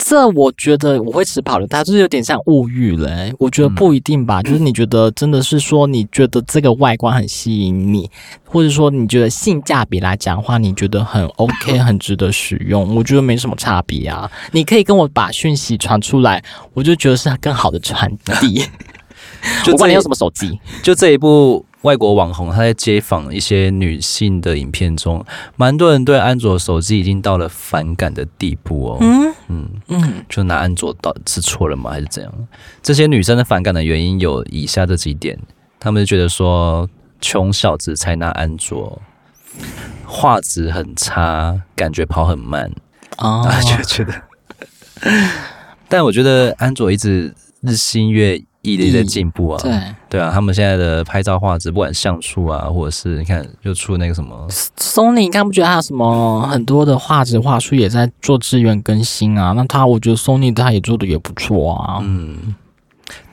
[0.06, 3.34] 这我觉得我会持保留，它就是有点像物欲了，欸。
[3.40, 8.10] 我觉得不一定吧，嗯，就是你觉得真的是说，你觉得这个外观很吸引你，
[8.46, 14.30] 或者说你觉得性价比来讲的话，你觉得很 OK，很值得使用，我觉得没什么差别啊。
[14.52, 18.12] 你可以跟我把讯息传出来，我就觉得是更好的传
[18.42, 18.66] 递。
[19.64, 25.24] 就不管你用什么手机，就这一部外国网红他在街访一些女性的影片中，
[25.56, 28.98] 蛮多人对安卓手机已经到了反感的地步哦。
[29.02, 31.92] 嗯嗯嗯，就拿安卓到是错了吗？
[31.92, 32.34] 还是怎样？
[32.82, 35.38] 这些女生的反感的原因有以下这几点：
[35.80, 39.02] 他们就觉得说，穷小子才拿安卓，
[40.06, 42.72] 画质很差，感觉跑很慢
[43.18, 44.14] 啊， 就觉得。
[45.90, 49.72] 但我觉得安卓一直日新月异的在进步啊，对
[50.10, 59.52] 对啊，他们现在的拍照画质，不管像素啊，或者是你看，又出那个什么 Sony，你看不觉得它有什么很多的画质画素也在做资源更新啊？
[59.52, 62.00] 那它我觉得 Sony 它也做的也不错啊。
[62.02, 62.56] 嗯，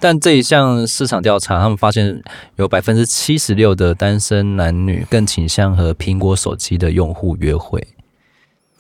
[0.01, 2.21] 但这一项市场调查，他们发现
[2.57, 7.87] 有百分之七十六的单身男女更倾向和苹果手机的用户约会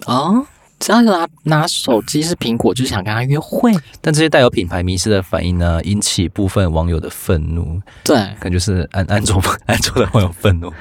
[0.04, 0.42] 啊。
[0.80, 3.70] 只要拿拿手机是苹果，就想跟他约会。
[4.00, 7.80] 但这些带有品牌迷失的反应呢，引起部分网友的愤怒。
[8.02, 10.72] 对，感觉是安安卓 安卓的网友愤怒。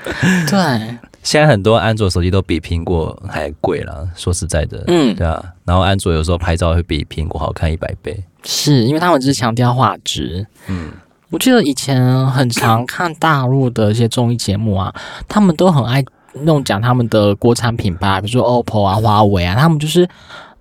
[0.49, 0.57] 对，
[1.21, 4.09] 现在很多安卓手机都比苹果还贵了。
[4.15, 5.43] 说实在的，嗯，对啊。
[5.65, 10.47] 然后安卓有时候拍照会比苹果好看一百倍，是因为他们只是强调画质。
[10.67, 10.91] 嗯，
[11.29, 14.95] 我记得以前很常看大陆的一些综艺节目啊，
[15.27, 16.01] 他们都很爱。
[16.33, 20.07] 那种讲他们的国产品牌，比如说 OPPO 啊、华为啊，他们就是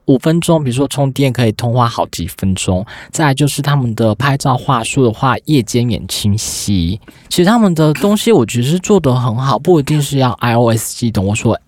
[0.07, 2.85] 五分钟，比如说充电可以通话好几分钟。
[3.11, 7.01] 再就是他们的拍照话术的话，夜间也清晰。
[7.29, 11.27] 其实他们的东西我觉得是做得很好，不一定是要 iOS 系统。
[11.27, 11.59] 我说。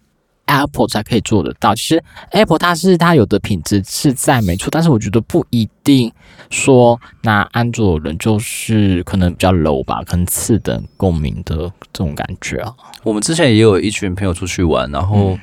[0.50, 1.74] Apple 才可以做得到。
[1.74, 6.12] 其实 Apple 它是它有的品质是在没错，但是我觉得不一定
[6.50, 11.56] 说那安卓人就是可能比较 low 吧，可能次等共鸣的
[11.92, 12.74] 这种感觉啊。
[13.04, 15.38] 我们之前也有一群朋友出去玩，然后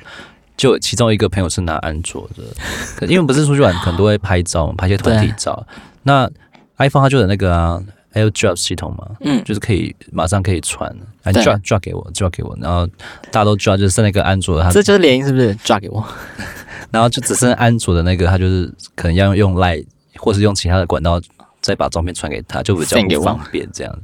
[0.56, 5.66] 就其中一个朋友是拿安卓的，因为不是出去玩，可能都会拍照，拍些团体照。
[6.02, 6.30] 那
[6.76, 7.82] iPhone 它就有那个啊。
[8.14, 12.86] AirDrop 系统嘛，嗯，就是可以马上可以传，哎，drop drop 给我，drop 给我，然后
[13.30, 16.04] 大家都 drop，就是那个安卓的，它这就是联姻是不是？drop 给我，
[16.90, 19.84] 然后就只剩安卓的那个，他就是可能要用 Line
[20.16, 21.20] 或是用其他的管道
[21.60, 23.98] 再把照片传给他，就比较不方便这样。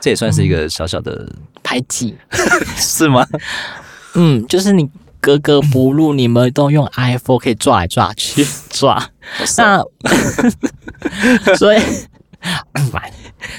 [0.00, 1.32] 这也算是一个小小的
[1.62, 2.16] 排挤，
[2.76, 3.24] 是吗？
[4.14, 9.00] 嗯，就是你格格不入，你们都用 iPhone 可以抓来抓去抓，
[9.56, 9.80] 那
[11.56, 11.80] 所以。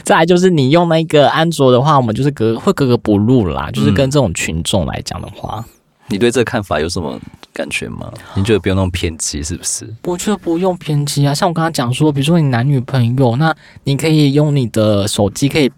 [0.04, 3.70] 再来就是你用那个安卓的话，我们就是格会格格不入啦。
[3.72, 5.64] 就是跟这种群众来讲的话，
[6.08, 7.20] 你对这个看法有什么
[7.54, 8.12] 感觉吗？
[8.36, 9.88] 你觉得不用那么偏激是不是？
[10.04, 11.34] 我觉得不用偏激啊。
[11.34, 15.72] 像我刚刚讲说，比如说你男女朋友，那你可以用你的手机可以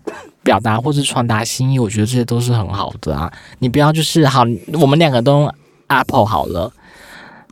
[0.43, 3.31] 表达或是传达心意，我觉得这些都是很好的啊。
[3.59, 5.53] 你不要就是好，我们两个都用
[5.87, 6.71] Apple 好了，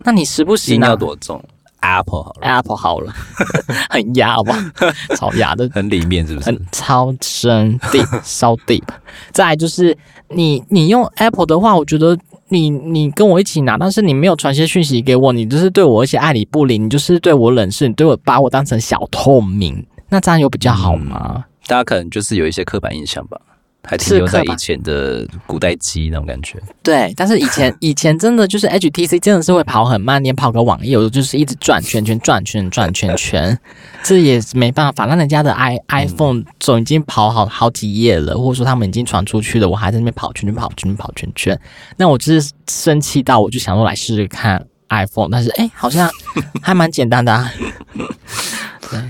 [0.04, 1.44] 那你时不时要多重
[1.84, 3.14] ？Apple 好了，Apple 好了，
[3.92, 4.60] 很压好不好？
[5.16, 6.46] 超压的，很里面是不是？
[6.48, 8.84] 很超深 deep， 超 deep。
[9.32, 9.96] 再来就是
[10.30, 12.18] 你，你用 Apple 的话，我觉得
[12.50, 21.34] 你你跟我一起拿，但是你没有传些讯息给我，你就是对我一些爱理不理，你就是对我冷视，你对我把我当成小透明，那这样有比较好吗？
[21.36, 23.40] 嗯，大家可能就是有一些刻板印象吧。
[23.86, 26.58] 还停留在以前的古代机那种感觉。
[26.82, 33.58] 对，但是以前 以前真的就是 HTC 真的是会跑很慢，连跑个网页，我就是一直转圈圈转圈转圈圈，
[34.02, 35.06] 这也没办法。
[35.06, 41.60] 那人家的 i iPhone 总已经跑好好几页了，或者说他们已经传出去了，我还在那边跑圈圈跑圈圈跑圈圈。
[41.98, 46.10] 那我就是生气到，我就想说来试试看 iPhone，但是哎、欸，好像
[46.64, 47.52] 还蛮简单的啊。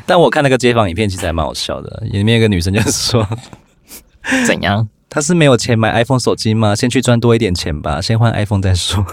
[0.06, 3.28] 但我看那个街访影片，其实还蛮好笑的，里面有个女生就是说。
[4.48, 4.88] 怎样？
[5.10, 6.76] 他是没有钱买 iPhone 手机吗？
[6.76, 9.06] 先去赚多一点钱吧，先换 iPhone 再说。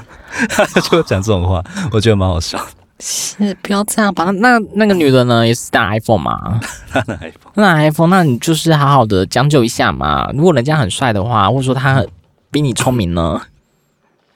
[0.49, 2.59] 他 就讲这种话，我觉得蛮好笑。
[3.01, 4.31] 是，不要这样吧。
[4.31, 6.61] 那那个女的呢，也是 拿 iPhone 嘛？
[6.95, 10.31] 拿 iPhone，那 iPhone，那你就是好好的将就一下嘛。
[10.33, 12.03] 如果人家很帅的话，或者说他
[12.51, 13.43] 比你聪明呢？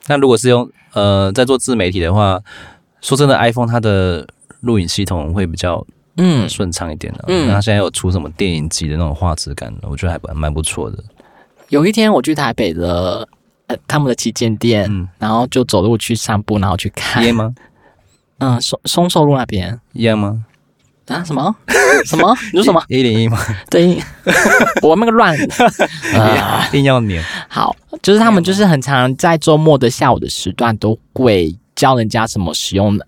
[0.06, 2.40] 那如果是用呃在做自媒体的话，
[3.00, 4.26] 说真的，iPhone 它的
[4.60, 5.86] 录影系统会比较。
[6.16, 7.24] 嗯，顺畅一点的。
[7.28, 11.02] 嗯，那他现在有出什么电影级的那种画质感，我觉得还蛮不错的。
[11.68, 13.26] 有一天我去台北的
[13.66, 17.24] 呃他们的旗舰店，嗯，然后就走路去散步，然后去看。
[17.24, 17.54] 耶吗？
[18.38, 20.44] 嗯，松松寿路那边耶吗？
[21.06, 21.22] 啊？
[21.24, 21.54] 什么？
[22.04, 22.36] 什么？
[22.52, 22.82] 你说什么？
[22.88, 23.38] 一零一吗？
[23.70, 23.98] 对，
[24.82, 25.36] 我那个乱
[26.16, 27.22] 啊，硬要黏。
[27.48, 33.06] 好，就是他们就是很常在周末的下午的时段都会教人家怎么使用的。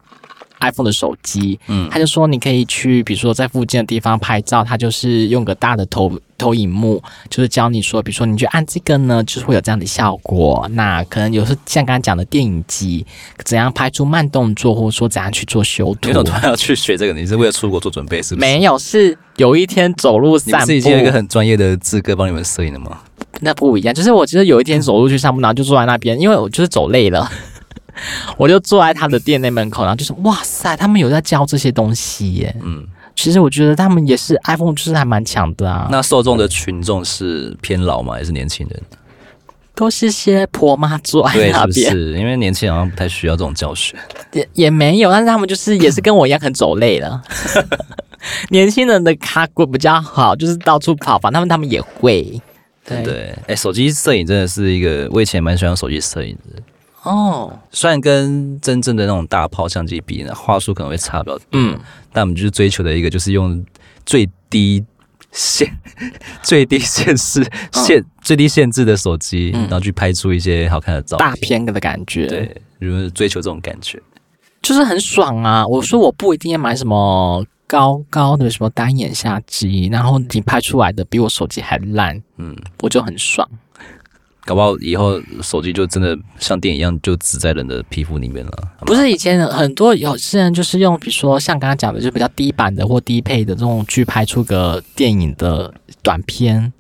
[0.61, 10.67] iPhone 的手机，嗯，他就说你可以去，比如说在附近的地方拍照，他就是用个大的投投影幕，就是教你说，比如说你去按这个呢，就是会有这样的效果。
[10.73, 13.05] 那可能有时候像刚刚讲的电影机，
[13.45, 16.09] 怎样拍出慢动作，或者说怎样去做修图。
[16.09, 17.13] 你怎么突然要去学这个？
[17.13, 18.47] 你是为了出国做准备是不是？
[18.47, 22.99] 没有，是有一天走路散步，你是已经有一个很专业的资格帮你们摄影的吗？
[23.41, 23.95] 那不一样。
[23.95, 27.31] 就是我觉得有一天走路去散步，然后就坐在那边，因为我就是走累了，
[28.37, 32.57] 我就坐在他的店内门口，然后就是哇塞，他们有在教这些东西耶。
[32.63, 35.89] 嗯，其实我觉得他们也是 iPhone，就是还蛮强的啊。
[35.91, 38.15] 那受众的群众是偏老吗？
[38.15, 38.83] 还是年轻人？
[39.75, 42.19] 都是些婆妈坐在那边，对，是不是？
[42.19, 43.95] 因为年轻人好像不太需要这种教学。
[44.33, 47.23] 也也没有，但是他们就是也是跟我一样很走累了。
[48.49, 52.41] 年轻人的卡骨比较好，就是到处跑，反正他们他们也会。
[52.89, 56.63] 对对，哎、欸，手机摄影真的是一个，我以前蛮喜欢手机摄影的。
[57.07, 61.79] 哦，虽然跟真正的那种大炮相机比呢，话术可能会差比较多，嗯，
[62.13, 63.65] 但我们就是追求的一个，就是用
[64.05, 64.85] 最低
[65.31, 65.71] 限、
[66.43, 72.27] 最低限制限、嗯、最低限制的手机，然后去拍出一些好看的照片，大片的感觉。
[72.27, 74.03] 对，就是追求这种感觉，
[74.61, 75.67] 就是很爽啊！
[75.67, 77.45] 我说我不一定要买什么。
[77.69, 83.45] 高高的什么单眼相机，然后你拍出来的比我手机还烂，嗯，我就很爽。
[84.47, 88.53] 搞不好以后手机就真的像电影一样，就植在人的皮肤里面了。
[88.87, 96.73] 不是以前很多有些人就是用，比如说像刚刚讲的，就比较低版的或低配的这种去拍出个电影的短片，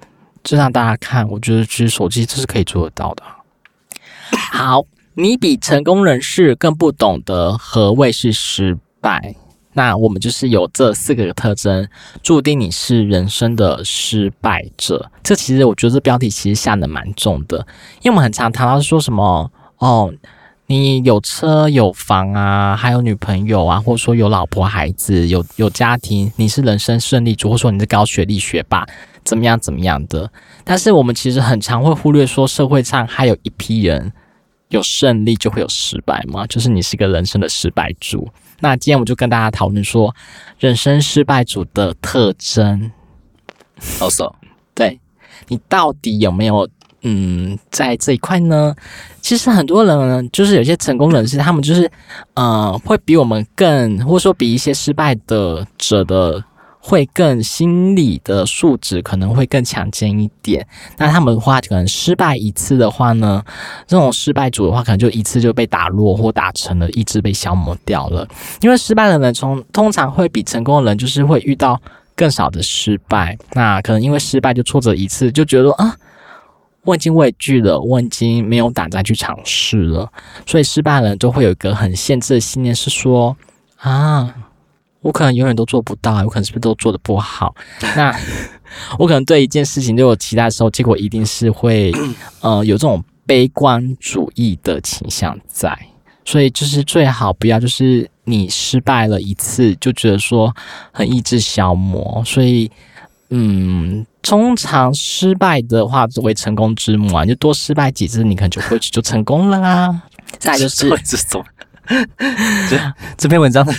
[0.45, 1.29] 就让大家看。
[1.29, 3.25] 我觉得其实手机这是可以做得到的。
[4.53, 9.35] 好，你比成功人士更不懂得何谓是失败。
[9.77, 11.87] 那我们就是有这四个特征，
[12.23, 15.11] 注定你是人生的失败者。
[15.23, 17.59] 这其实我觉得这标题其实下的蛮重的，
[18.01, 20.11] 因为我们很常谈到说什么哦，
[20.69, 28.87] 你有车有房啊，还有女朋友啊，或者说有老婆孩子，有有家庭，你是人生胜利组，或者说你是高学历学霸，
[29.25, 30.33] 怎么样怎么样的。
[30.65, 34.11] 但是我们其实很常会忽略说，社会上还有一批人
[34.71, 38.27] 有胜利就会有失败嘛，就是你是个人生的失败组。
[38.61, 40.15] 那今天我就跟大家讨论说，
[40.59, 42.91] 人生失败组的特征。
[44.01, 44.35] 哦， so，
[44.75, 44.99] 对，
[45.49, 46.69] 你到底有没有
[47.03, 48.75] 嗯在这一块呢？
[49.21, 51.91] 其实很多人呢就是有些成功人士，他们就是
[52.35, 56.43] 呃会比我们更，或者说比一些失败的者的。
[56.89, 60.65] 会更心理的素质可能会更强健一点。
[60.97, 63.45] 那他们的话，可能失败一次的话呢，
[63.89, 68.25] 这种失败组的话，可能就一次就被打落或打成了，意志被消磨掉了。
[68.61, 71.81] 因为失败的人从通常会比成功的人，就是会遇到
[72.15, 73.37] 更少的失败。
[73.55, 75.97] 那可能因为失败就挫折一次，就觉得啊，
[76.85, 80.09] 我已经畏惧了，我已经没有胆再去尝试了。
[80.47, 83.37] 所以失败的人都会有一个很限制的信念，是说
[83.79, 84.33] 啊。
[85.07, 87.55] 我可能永远都做不到，我可能是不是都做的不好？
[87.97, 88.13] 那
[88.99, 91.93] 我可能对一件事情都有期待的时候，结果一定是会
[92.43, 95.79] 呃有这种悲观主义的倾向在，
[96.25, 100.53] 所以就是最好不要就是你失败了一次就觉得说
[100.91, 102.69] 很意志消磨，所以
[103.31, 110.03] 嗯，通常失败的话作为成功之母啊，你就多失败几次，你可能就会就成功了啊。
[110.41, 111.45] 再来就是这种。
[112.69, 113.73] 这 这篇文章的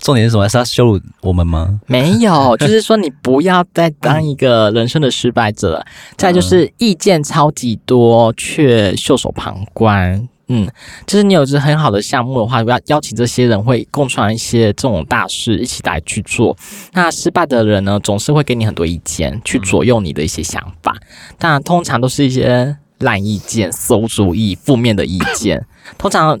[0.00, 0.48] 重点是什么？
[0.48, 1.80] 是要羞辱我们吗？
[1.86, 5.86] 没有，就是说你不要再当一个人生的失败者了。
[6.16, 10.28] 再就是意见超级多却袖手旁观。
[10.48, 10.68] 嗯，
[11.06, 16.54] 就是你有着很好的项目的话，要邀请这些人会共创一些这种大事一起来去做。
[16.92, 20.94] 那失败的人呢，总是会给你很多意见，去左右你的一些想法。
[21.38, 25.64] 当然，通常都是一些烂意见、馊主意、负面的意见。
[25.96, 26.38] 通常。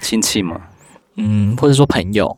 [0.00, 0.60] 亲戚吗？
[1.16, 2.34] 嗯，或者说朋友，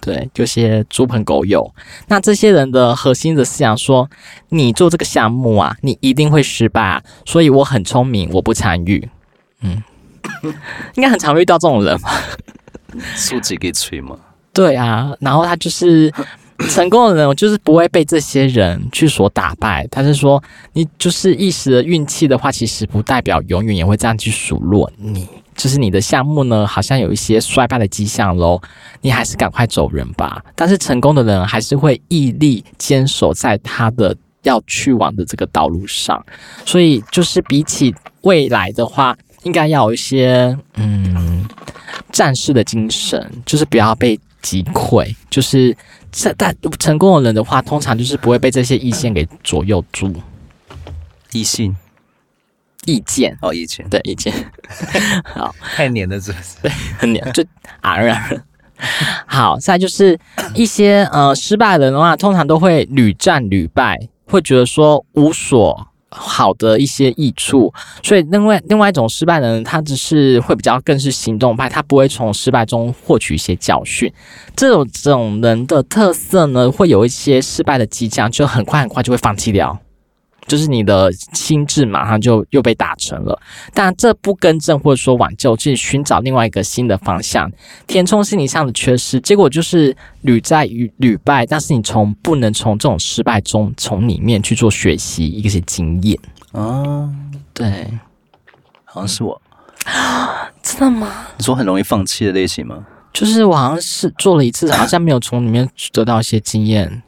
[0.00, 1.72] 对，就些猪朋狗友。
[2.08, 4.10] 那这些人的核心的思想说，
[4.50, 9.08] 你做这个项目啊，你一定会失败啊，所以我很聪明，我不参与。
[9.62, 9.82] 嗯，
[10.96, 12.10] 应该很常遇到这种人吧？
[13.14, 14.18] 素质给吹吗？
[14.52, 16.12] 对啊，然后他就是
[16.68, 19.86] 成功的人，我就是不会被这些人去所打败。
[19.86, 20.42] 他是说，
[20.74, 25.26] 你就是一时的运气的话，其实不代表永远也会这样去数落你。
[25.58, 28.60] 就是你的项目呢，好像有一些衰败的迹象喽，
[29.00, 30.40] 你还是赶快走人吧。
[30.54, 36.24] 但是成功的人还是会毅力坚守在他的要去往的这个道路上。
[36.64, 37.92] 所以就是比起
[38.22, 41.44] 未来的话，应该要有一些嗯
[42.12, 45.12] 战士的精神，就是不要被击溃。
[45.28, 45.76] 就是
[46.12, 50.14] 在但成功的人的话，通常就是不会被这些意见给左右住。
[51.32, 51.76] 异性。
[52.88, 54.32] 意见哦，意见对意见，
[55.34, 56.56] 好，太黏了，是不是？
[56.62, 57.44] 对，很黏，就
[57.82, 58.30] 啊啊。
[59.26, 60.18] 好，再就是
[60.54, 67.74] 一些呃失败的人的话，通常都会屡战屡败，会觉得说无所好的一些益处。
[68.04, 74.10] 所以另外另外一种失败的人，他只是会比较更是行动派，他不会从失败中获取一些教训。
[74.54, 79.76] 这种这种人的特色呢，会有一些失败的迹象，就很快很快就会放弃掉。
[80.48, 83.40] 就是你的心智马上就又被打沉了。
[83.72, 87.48] 但这不更正或者说挽救，去寻找另外一个新的方向，
[87.86, 91.46] 填充心理上的缺失，结果就是屡战与屡败。
[91.46, 96.18] 但是你从不能从这种失败中从里面去做学习一些经验
[96.52, 97.08] 啊，
[97.52, 97.86] 对，
[98.84, 99.40] 好像是我，
[100.62, 101.26] 真的吗？
[101.36, 102.86] 你说很容易放弃的类型吗？
[103.12, 107.02] 就是我好像是做了一次，好像没有从里面得到一些经验。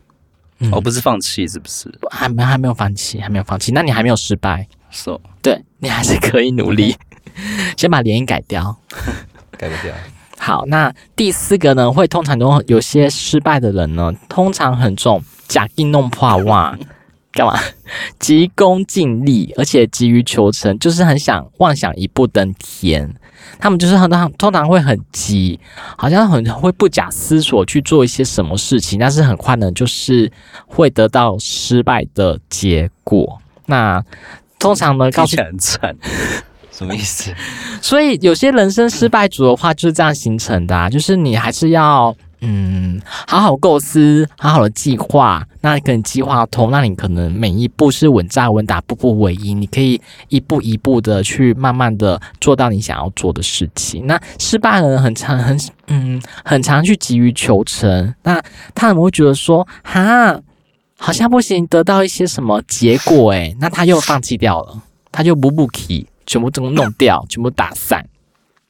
[0.60, 1.90] 嗯、哦，不是放弃，是不是？
[2.10, 3.72] 还没还没有放弃，还没有放弃。
[3.72, 6.96] 那你还没有失败，so 对你还是可以努力。
[7.76, 8.76] 先把连音改掉，
[9.56, 9.94] 改不掉。
[10.38, 11.92] 好，那第四个呢？
[11.92, 16.76] 会通常都有些失败的人呢，通常很重，假意弄破哇，
[17.32, 17.58] 干嘛？
[18.18, 23.14] 急功近利，而且急于求成，就是很想妄想一步登天。
[23.58, 25.58] 他们就是很常通常会很急，
[25.96, 30.30] 好像很会不假思索去做一些什么事情，但是很快呢，就是
[30.66, 33.40] 会得到失败的结果。
[33.66, 34.04] 那
[34.58, 35.96] 通常呢，告诉很惨，
[36.70, 37.32] 什么意思？
[37.80, 42.16] 所以有些人生失败组的话就是这样形成的啊，就是你还是要。
[42.42, 54.06] 嗯，好好构思，好好的计划，那你可能计划通，那你可能每一步是稳扎稳打，步步为营，你可以一步一步的去慢慢的做到你想要做的事情。
[54.06, 58.42] 那失败的人很常很嗯很常去急于求成，那
[58.74, 60.40] 他们会觉得说，哈，
[60.98, 64.82] 好像不行，得到一些什么结果，诶，那他又放弃掉了，
[65.12, 68.06] 他就不不提，全部都弄掉，全部打散。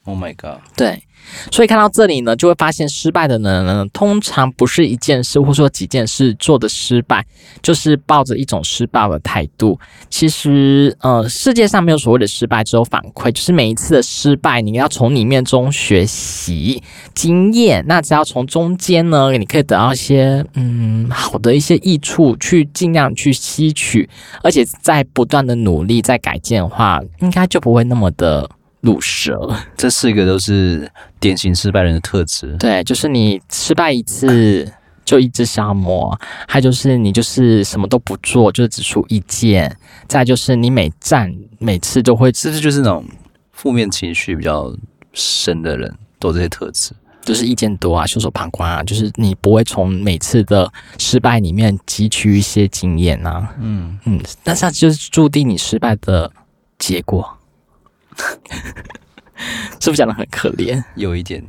[0.03, 0.59] Oh my god！
[0.75, 1.03] 对。
[1.51, 7.25] 所以看到这里呢，就会发现失败的人呢，通常不是一件事或说几件事做的失败，
[7.61, 9.79] 就是抱着一种失败的态度。
[10.09, 13.31] 其实，呃，世界上没有所谓的失败，只有反馈。
[13.31, 16.81] 就是每一次的失败，你要从里面中学习
[17.13, 17.83] 经验。
[17.87, 24.09] 那只要从中间呢，你可以得到一些嗯好的一些益处，去尽量去吸取，
[24.43, 28.49] 而且在不断的努力在改进的话，应该就不会那么的。
[28.81, 32.55] 鲁蛇，这四个都是典型失败人的特质。
[32.57, 34.71] 对，就是你失败一次
[35.05, 39.75] 就一直消磨，还有就是你就是什么都不做，就是只出意见。
[40.07, 43.05] 再就是你每战每次都会，是不是就是那种
[43.51, 44.73] 负面情绪比较
[45.13, 46.91] 深的人都有这些特质？
[47.23, 50.67] 就是意见多啊，袖手旁观啊，就是你不会从每次的
[50.97, 53.53] 失败里面汲取一些经验啊。
[53.59, 56.31] 嗯嗯，但是它就是注定你失败的
[56.79, 57.37] 结果。
[59.79, 60.83] 是不是讲的很可怜？
[60.95, 61.43] 有一点，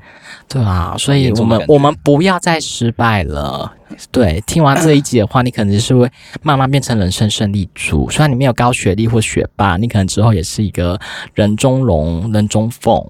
[0.48, 3.70] 对啊，所以我们我们不要再失败了。
[4.10, 6.10] 对，听完这一集的话，你可能是会
[6.42, 8.08] 慢慢变成人生胜利组。
[8.08, 10.98] 虽然你没有高学历或学霸，你可能之后也是一个
[11.34, 13.06] 人中龙、人中凤。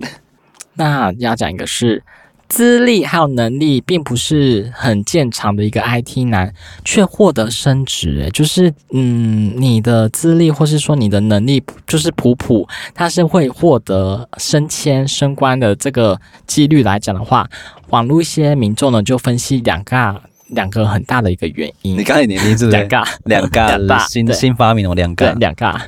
[0.74, 2.02] 那要讲一个是。
[2.50, 6.52] 资历还有能力并不是很见长的一个 IT 男，
[6.84, 17.48] 却获得升职，诶，就是嗯，你的资历或是说你的能力就是普普，他是会获得升迁升官的这个几率来讲的话，
[17.90, 21.96] 网络一些民众呢就分析两个两个很大的一个原因。
[21.96, 25.80] 你刚才年龄是两个两个 新新发明的两个两个。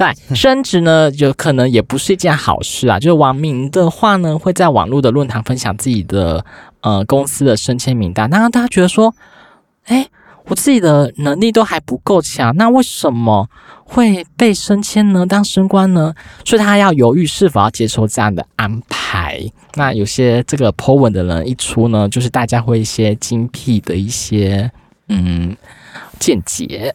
[0.00, 2.98] 对， 升职呢，有可能也不是一件好事啊。
[2.98, 6.42] 就是网民的话呢，会在网络的论坛分享自己的
[6.80, 9.14] 呃公司的升迁名单，那让大家觉得说，
[9.84, 10.08] 哎，
[10.46, 13.46] 我自己的能力都还不够强，那为什么
[13.84, 15.26] 会被升迁呢？
[15.26, 16.14] 当升官呢？
[16.46, 19.38] 所以他要犹豫是否要接受这样的安排。
[19.74, 24.72] 那有些这个 po 文的人一出呢，就是大家会一些精辟的一些
[25.08, 25.54] 嗯
[26.18, 26.94] 见解。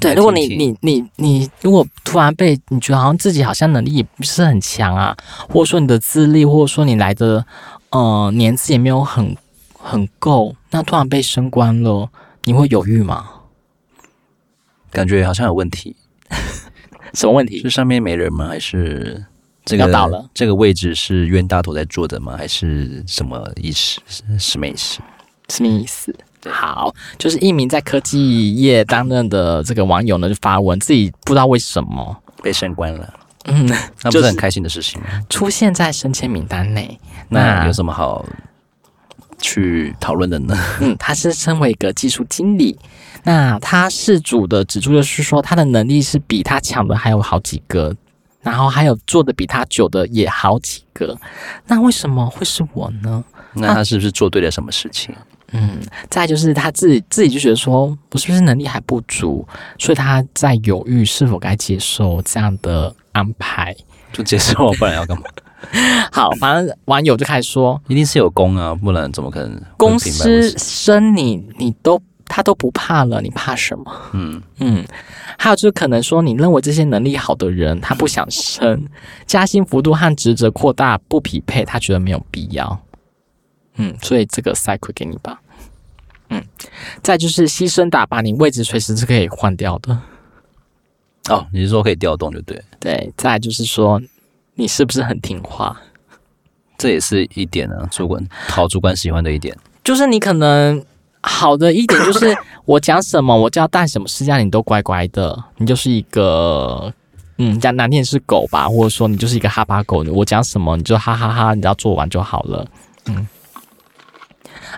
[0.00, 5.16] 对，如果你你你你，如果突然被你觉得好像自己好像能力也不是很强啊，
[5.48, 7.46] 或者说你的资历，或者说你来的
[7.90, 9.36] 呃年资也没有很
[9.78, 12.10] 很够，那突然被升官了，
[12.42, 13.30] 你会犹豫吗？
[14.90, 15.96] 感觉好像有问题，
[17.14, 17.62] 什么问题？
[17.62, 18.48] 是上面没人吗？
[18.48, 19.24] 还是
[19.64, 20.28] 这个要倒了？
[20.34, 22.36] 这个位置是冤大头在做的吗？
[22.36, 24.00] 还是什么意思？
[24.38, 25.00] 什么意思？
[25.48, 26.14] 什么意思？
[26.50, 33.14] 好，就是一名在科技业担任的这个网友呢，就发文自己不知道为什么被升官了，
[33.44, 33.66] 嗯，
[34.02, 35.08] 那不是很开心的事情吗？
[35.28, 38.24] 出现在升迁名单内，那有什么好
[39.40, 40.56] 去讨论的呢？
[40.80, 42.78] 嗯， 他是身为一个技术经理，
[43.22, 47.94] 那他事主的指出就是说，他的能力是比他强的还有好几个，
[48.42, 51.18] 然后还有做的比他久的也好几个，
[51.66, 53.24] 那为什么会是我呢？
[53.54, 55.14] 那他是不是做对了什么事情？
[55.54, 55.80] 嗯，
[56.10, 59.46] 再就是他自己自己就觉得说，我是不是能力还不足，
[59.78, 63.74] 所以他在犹豫是否该接受这样的安排。
[64.12, 65.24] 就接受，不然要干嘛？
[66.12, 69.60] 好，反正网友就开始说，一定是有功啊，不然怎么可能？
[69.76, 73.84] 公司升你，你都他都不怕了，你怕什么？
[74.12, 74.84] 嗯嗯，
[75.36, 78.86] 还有就是可能说，你认为这些能力好的人，他不想升，
[79.26, 82.80] 加薪幅度和职责扩大不匹配，他觉得没有必要。
[83.76, 85.40] 嗯，所以这个赛会给你吧。
[86.34, 86.44] 嗯，
[87.02, 89.96] 再就是牺牲打把，你位置随时是可以换掉的。
[91.28, 92.62] 哦，你是说可以调动就对？
[92.80, 94.00] 对，再就是说，
[94.54, 95.80] 你是不是很听话？
[96.76, 100.84] 这也是一点啊，主管讨主管喜欢的一点，就是你可能
[101.22, 106.92] 好的一点就是 我讲什么，我就要带什么事，这样你都乖乖的，你就是一个
[107.38, 112.66] 嗯，讲难听是狗吧，或者说你就是一个哈巴狗，我讲什么你就哈哈哈哈，你只要做完就好了。
[113.06, 113.26] 嗯，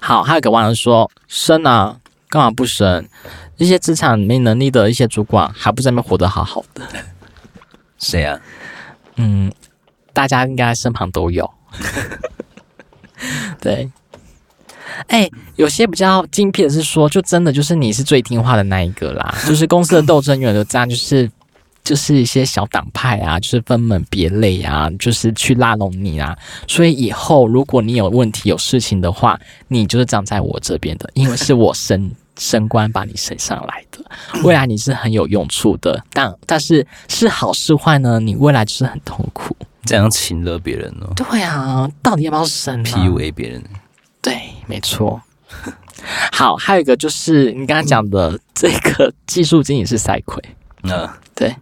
[0.01, 1.97] 好，还有个网友说升啊，
[2.29, 3.09] 干嘛不升？
[3.57, 6.83] 一些职场没能力的一些主管，还不在那边活得好好的。
[7.99, 8.39] 谁啊？
[9.17, 9.51] 嗯，
[10.13, 11.51] 大家应该身旁都有。
[13.59, 13.91] 对，
[15.07, 21.31] 哎、欸，有些比较精辟的是说，就真的就是你是最听话的那一个啦，就是公司的斗争永远都这样，就是
[21.87, 34.05] 就是一些小党派啊，就是分门别类啊，就是去拉拢你啊，所以以后如果你有问题有事情的话，你就是站在我这边的，因为是我升 升官把你升上来的，
[34.43, 38.19] 未来你是很有用处的，但但是是好是坏呢？
[38.19, 39.57] 你未来就是很痛苦。
[39.85, 41.15] 这样情勒别人哦？
[41.15, 43.63] 对啊，到底要不要升？PUA 别人？
[44.21, 45.23] 对，没错。
[46.33, 50.43] 好，还有一个就是你刚刚讲的这个技术经理是赛奎。
[50.83, 51.55] 嗯，对。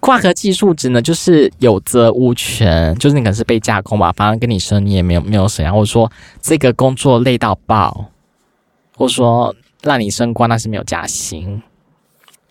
[0.00, 6.08] 挂科技术职呢，就是有责无权，就是你可能是被架空吧，反正跟你说你也没有没有怎样，或者说
[6.40, 8.06] 这个工作累到爆，
[8.94, 9.52] 或者说
[9.82, 11.60] 让你升官，但是没有加薪。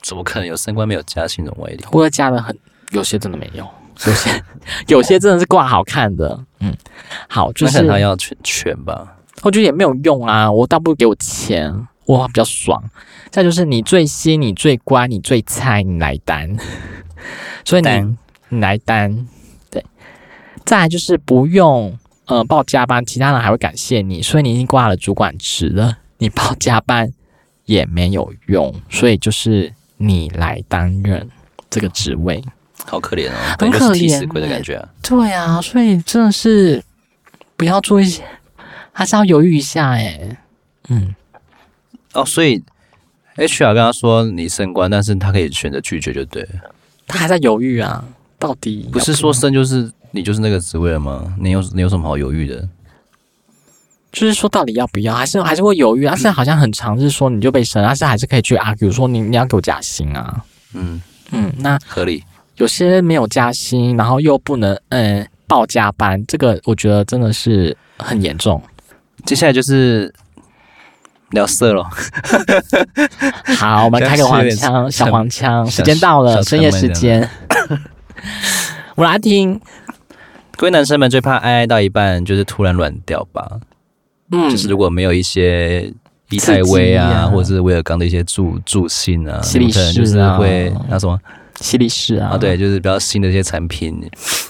[0.02, 1.86] 怎么可能有升官没有加薪的歪理？
[1.86, 2.54] 或者加的很，
[2.92, 3.66] 有些真的没有。
[4.06, 4.44] 有些
[4.88, 6.76] 有些真的是挂好看的，嗯，
[7.30, 11.74] 好，就是他要全全吧，我觉得也没有用啊，我倒不如给我钱，
[12.08, 12.84] 我比较爽。
[13.30, 16.58] 再就是你最新，你最乖，你最菜，你来单，
[17.64, 18.18] 所以你
[18.50, 19.28] 你来单，
[19.70, 19.86] 对。
[20.66, 21.96] 再来就是不用
[22.26, 27.12] 呃报加班，其他人还会感谢你，所以你已经挂了主管职了，你报加班
[27.66, 31.30] 也没有用，所以就是你来担任
[31.70, 32.44] 这个职位。
[32.86, 34.90] 好可怜哦，很可怜，死鬼的感觉啊。
[35.02, 36.82] 对啊，所以真的是
[37.58, 38.24] 不要做一些，
[38.94, 40.38] 还是要犹豫一下哎。
[40.88, 41.14] 嗯，
[42.14, 42.64] 哦，所以
[43.36, 46.48] HR 跟他说你升官，但是他可以选择拒绝，就对。
[47.06, 48.04] 他还在犹豫啊，
[48.40, 49.00] 到底要不要？
[49.00, 51.36] 不是说升就是你就是那个职位了吗？
[51.40, 52.68] 你有你有什么好犹豫的？
[54.12, 56.06] 就是说到底要不要，还是还是会犹豫？
[56.06, 60.44] 但是好像很常是说你就被升，但是还是可以去 argue 说你你要给我加薪啊。
[60.74, 61.02] 嗯
[61.32, 62.24] 嗯，那合理。
[62.56, 68.60] 有些没有加薪，然后又不能嗯报加班，这个我觉得真的是很严重。
[69.26, 70.12] 接下来就是
[71.32, 71.84] 聊色了。
[73.58, 75.66] 好，我们开个黄腔，小黄腔。
[75.66, 77.30] 时间到了，深夜时间。
[78.96, 79.60] 我来听。
[80.56, 83.60] 各位男生们最怕爱爱到一半就是突然软掉吧？
[84.32, 85.94] 嗯，就是如果没有一些
[86.30, 91.20] 伊泰威啊，啊或者是威尔刚的一些助助兴啊，可能就是会那什么。
[91.60, 94.00] 犀利士啊，啊对，就是比较新的一些产品，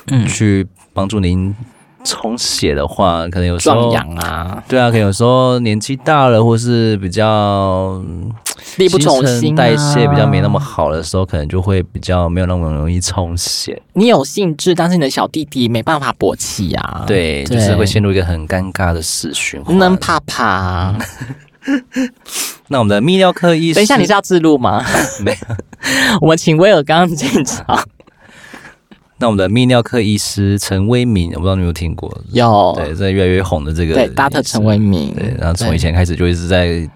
[0.07, 1.55] 嗯，去帮助您
[2.03, 8.01] 充血的话，可能有时候壮阳啊，对啊，可能有时候年纪大了，或是比较
[8.77, 13.81] 力不从心、代谢比较没那么好的时候，可能就会比较没有那么容易充血。
[13.93, 19.77] 你有兴致，但是你的小弟弟没办法勃起啊，对，就是会陷入一个很尴尬的死循环。
[19.77, 20.95] 能怕怕。
[22.69, 24.81] 那我们的泌尿科医生，等一下，你是要自录吗？
[25.19, 25.55] 没有，
[26.21, 27.65] 我们请威尔刚进场。
[29.19, 32.15] 那我们的泌尿科医师陈威明，我不知道你有没有听过？
[32.31, 36.89] 有，对，在越来越红的这个，对，大特陈威明，对，然后从以前开始就一直在。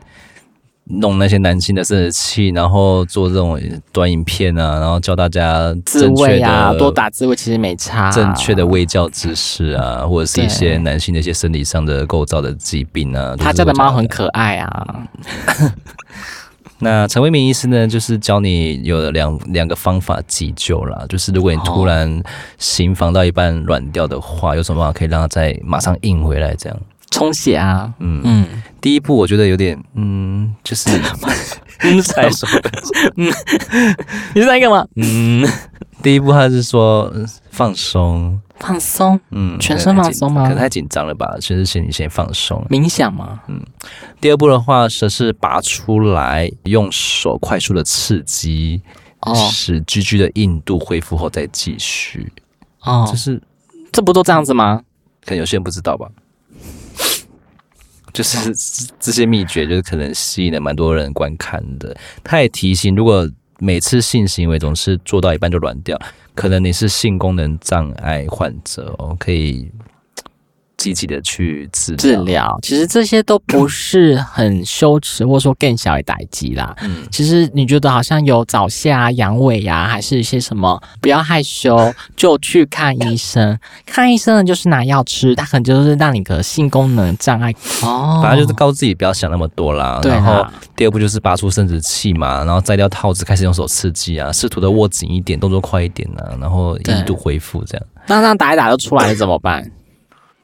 [0.86, 3.58] 弄那些男性的生殖器，然后做这种
[3.94, 8.12] 短影片啊，然后教大家自慰啊，多打自慰其实没差。
[8.12, 13.36] 正确的卫教知识啊，或者是一些男性的一些生理上的构造的疾病啊。
[13.38, 15.08] 他家的猫很可爱啊。
[16.82, 22.22] 那陈为民医师呢，就是教你有两两个方法急救啦，就是如果你突然
[22.58, 26.56] 行房到一半软掉的话，有什么办法可以让它再马上硬回来？
[26.56, 26.80] 这样。
[27.12, 28.22] 充血啊，嗯。
[28.24, 28.48] 嗯，
[28.80, 30.90] 第一步我觉得有点，嗯，就是，
[31.84, 32.48] 嗯，才说，
[33.18, 33.32] 嗯，
[34.34, 34.86] 你是在干嘛？
[34.96, 35.48] 嗯，
[36.02, 37.14] 第一步他是说
[37.52, 40.44] 放松，放松，嗯，全身放松吗？
[40.44, 43.42] 可能太紧张了吧，其实先你先放松，冥想吗？
[43.48, 43.62] 嗯，
[44.20, 48.82] 第二步的话则是拔出来，用手快速的刺激，
[49.22, 52.32] 哦，使 GG 的硬度恢复后再继续，
[52.82, 53.42] 哦，就是
[53.92, 54.84] 这不都这样子吗？
[55.26, 56.08] 可能有些人不知道吧。
[58.14, 58.54] 就是
[59.00, 61.96] 这些秘诀，就是可能吸引了蛮多人观看的。
[62.22, 63.26] 他也提醒，如果
[63.64, 65.96] 每次性行为总是做到一半就软掉，
[66.34, 69.72] 可能你是性功能障碍患者哦，可以。
[70.82, 76.76] 积极的去治治疗，其实这些都不是很羞耻，或者说更小的打击啦。
[76.82, 83.56] 嗯，其实你觉得好像有早泄啊、阳痿呀，还是一些什么，不要害羞，就去看医生。
[83.86, 87.54] 看医生呢，就是拿药吃，他可能就是让你的性功能障碍
[87.84, 88.20] 哦。
[88.24, 90.00] 反正就是告诉自己不要想那么多啦。
[90.02, 90.16] 对啊。
[90.16, 90.44] 然后
[90.76, 97.88] 第二步就是拔出生殖器嘛，然后摘掉套子，开始用手刺激啊，试图的握紧一点，动作快一点啊，然后一度恢复这样。
[98.08, 99.64] 那这样打一打就出来了怎么办？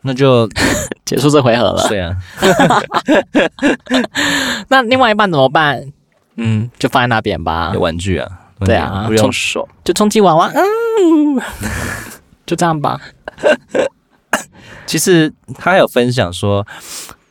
[0.02, 0.48] 那就
[1.06, 1.88] 结束这回合了。
[1.88, 2.16] 对啊，
[4.70, 5.92] 那另外一半怎么办？
[6.36, 7.72] 嗯，就放在那边吧。
[7.74, 8.28] 有玩具啊，
[8.60, 10.52] 对啊，不用手，就充气娃娃。
[10.54, 11.42] 嗯，
[12.46, 13.00] 就这样吧。
[14.86, 16.66] 其实他还有分享说，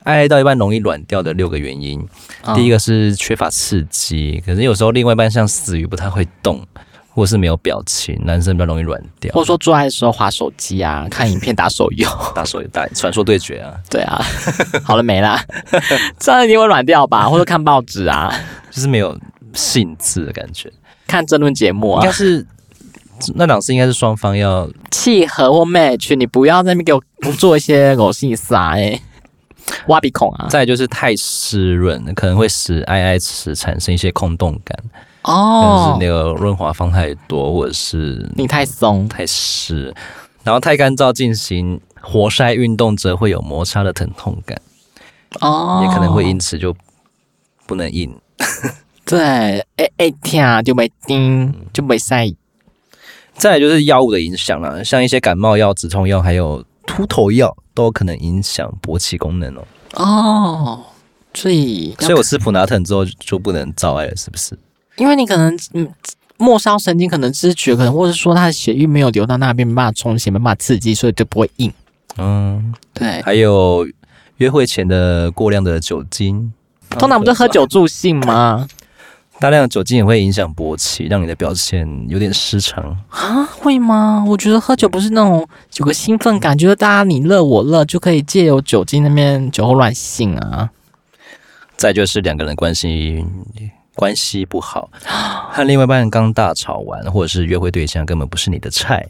[0.03, 2.07] 爱爱到一半容易软掉的六个原因。
[2.45, 6.67] 哦、第一个是缺乏刺激，可是有时候另外一半像死鱼不太会动。
[7.17, 9.33] 或是没有表情，男生比较容易软掉。
[9.33, 13.73] 或者说做爱的时候划手机啊， 看影片打手游，打手游打传说对决啊。
[13.89, 14.23] 对啊，
[14.85, 15.43] 好了没啦？
[16.21, 17.27] 这样一定会软掉吧？
[17.27, 18.31] 或者看报纸啊，
[18.71, 19.19] 就是没有
[19.55, 20.71] 兴致的感觉。
[21.07, 22.47] 看争论节目啊，应该是
[23.35, 29.01] 那档事应该是双方要契合或 match，你不要在那边给我做一些狗戏啥哎，
[29.87, 30.49] 挖鼻孔啊。
[30.51, 34.79] 再就是太湿润，可能会使爱爱时产生一些空洞感。
[35.27, 39.93] 哦，是那个润滑放太多，或者是你太松太湿，
[40.45, 44.61] 然后太干燥进行活塞运动则会有摩擦的疼痛感，
[45.41, 46.75] 哦，也可能会因此就
[47.67, 48.17] 不能硬。
[49.05, 49.19] 对，
[49.77, 52.33] 哎哎天就没叮，就没塞。
[53.35, 59.65] 再来就是药物的影响了，像一些感冒药、止痛药，还有秃头药，都可能影响勃起功能哦。
[59.95, 60.85] 哦，
[61.35, 64.57] 所以所以我吃普拿疼之后就不能造爱了，是不是？
[64.97, 65.89] 因为你可能嗯，
[66.39, 71.73] 末梢神经可能知觉可能，或者说他的血液没有流到那边，没办法充血，没办法刺激，所以就不会硬。
[72.19, 73.21] 嗯，对。
[73.23, 73.87] 还有
[74.39, 76.53] 约会前的过量的酒精，
[76.91, 78.67] 通常不是喝酒助兴吗？
[79.39, 83.45] 大量的酒精也会影响勃起，让你的表现有点失常啊？
[83.45, 84.25] 会吗？
[84.27, 90.71] 我觉得喝酒不是那种有个兴奋感，觉得大家你乐我乐，就可以借由酒精那边酒后乱性啊。
[91.77, 93.23] 再就是两个人关系。
[93.97, 94.91] 关系不好，
[95.51, 99.09] 和另外一半刚大吵完，或者是约会对象根本不是你的菜，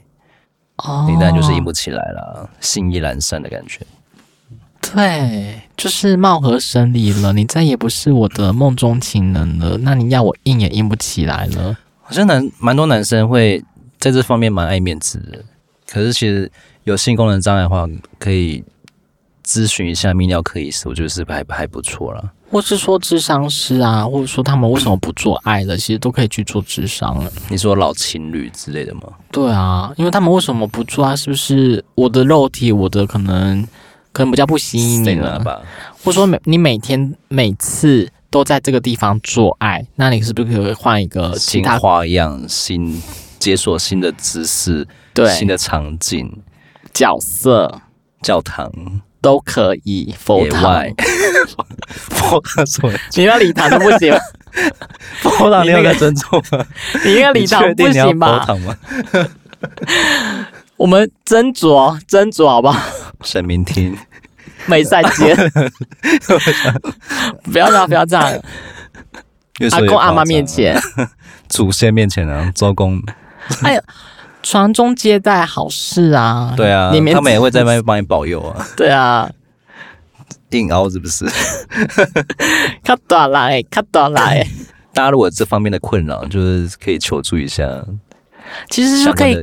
[0.77, 3.85] 哦，你当然就是硬不起来了，心意阑珊的感觉。
[4.81, 11.77] 对，就是貌合神离了，你再也不是我的梦中情人了，那你要我硬也硬不起来了。
[12.01, 13.61] 好像男蛮多男生会
[13.99, 15.45] 在这方面蛮爱面子的，
[15.91, 16.49] 可是其实
[16.85, 17.85] 有性功能障碍的话，
[18.21, 18.63] 可以
[19.47, 22.33] 咨询一下泌尿科医师，我觉得是还还不错了。
[22.51, 25.77] 或是说智商师啊，或者说他们为什么不做爱的？
[25.77, 27.31] 其实都可以去做智商了。
[27.49, 29.03] 你说老情侣之类的吗？
[29.33, 31.15] 对啊，因为他们为什么不做啊？
[31.15, 33.67] 是不是我的肉体，我的可能
[34.13, 35.61] 可能比较不吸引你了吧？
[36.03, 43.03] 或者说每你每天每次都在这个地方做爱，那你是不是可以换一个新花样、新
[43.41, 46.43] 解锁新的姿势、对新的场景、
[46.93, 47.81] 角色、
[48.23, 48.73] 教堂？
[49.27, 50.87] 都可以，佛堂，
[51.91, 52.93] 佛堂 什么？
[53.17, 54.17] 你那礼堂都不行，
[55.19, 56.65] 佛堂你有在尊重吗？
[57.05, 58.39] 你那个礼堂不行吧？
[58.39, 58.77] 佛堂吗？
[60.77, 62.81] 我们斟酌斟酌好不好？
[63.23, 63.97] 神明厅，
[64.67, 65.37] 美赛间，
[67.53, 68.41] 不要这样，不要这样。
[69.73, 70.81] 阿公阿妈面前，
[71.49, 73.03] 祖先面前啊，周公。
[73.65, 73.83] 哎呀。
[74.49, 76.55] 传宗接代好事啊！
[76.57, 78.65] 对啊，他们也会在外面帮你保佑啊。
[78.79, 79.29] 对啊，
[80.51, 81.27] 硬凹是不是？
[82.85, 84.47] 卡多来，卡多来。
[84.95, 87.85] 大家如果这方面的困扰，就是可以求助一下。
[88.71, 89.37] 其实就可以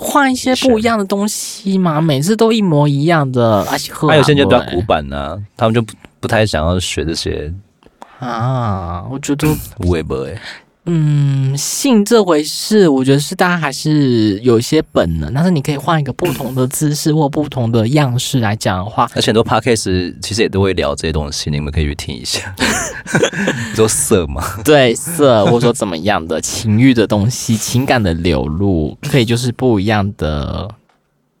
[0.00, 3.64] 换一些不一样的东西嘛，每次都一模一样的。
[3.70, 7.54] 而且还有些就比较古板呢、啊，他们就不不太想要学这些
[8.18, 9.04] 啊。
[9.08, 9.46] 我觉得
[9.78, 10.36] 无为不为。
[10.86, 22.54] 嗯，性这回事，我觉得是大家还是有一些本能，但是你可以换一个不同的姿势或不同的样式来讲的话，而且很多 podcast 其实也都会聊这些东西，你们可以去听一下。
[23.70, 24.42] 你说色吗？
[24.62, 30.68] 对，色，或者说怎么样的情欲的东西，情感的流露，可以就是不一样的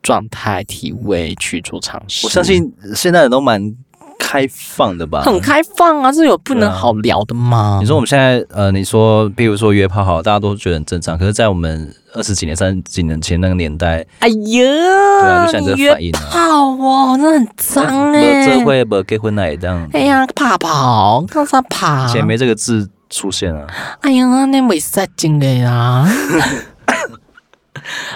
[0.02, 2.26] 状态、体位去做尝试。
[2.26, 3.74] 我相信现在人都蛮
[4.18, 5.22] 开放的吧？
[5.22, 7.78] 很开放啊，这有不能好聊的吗？
[7.80, 11.18] 你说我们现在呃，你说比如说约炮好，大家都觉得很正常。
[11.18, 19.88] 可是，在我们二十几年、三十几年前那个年代，哎呀，对啊，就像这个反应啊，炮哦，那很脏哎，这会不结婚那这样？
[19.92, 22.06] 哎呀，怕跑，干啥跑？
[22.06, 23.66] 以前面这个字出现啊。
[24.00, 26.08] 哎呀，那没啥劲的呀。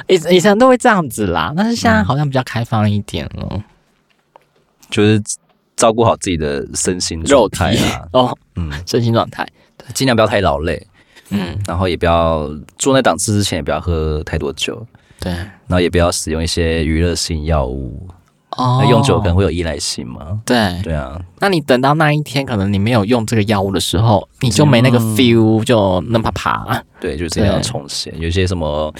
[0.06, 3.62] 以以前都会这样子啦，但是现在好像比较开放一点了，嗯、
[4.88, 5.22] 就是
[5.78, 8.04] 照顾好自己的身心状态啊。
[8.12, 9.46] 哦，嗯，身心状态，
[9.94, 10.84] 尽量不要太劳累，
[11.30, 14.84] 嗯，然后也不要做那档次之前也不要喝太多酒，
[15.20, 18.08] 对，然后也不要使用一些娱乐性药物，
[18.56, 28.92] 哦，用酒可能会有依赖性嘛，对，对啊，那你等到那一天，可能你没有用这个药物的时候，你就没那个 feel，就那么怕，对，就是这样重现，有些什么。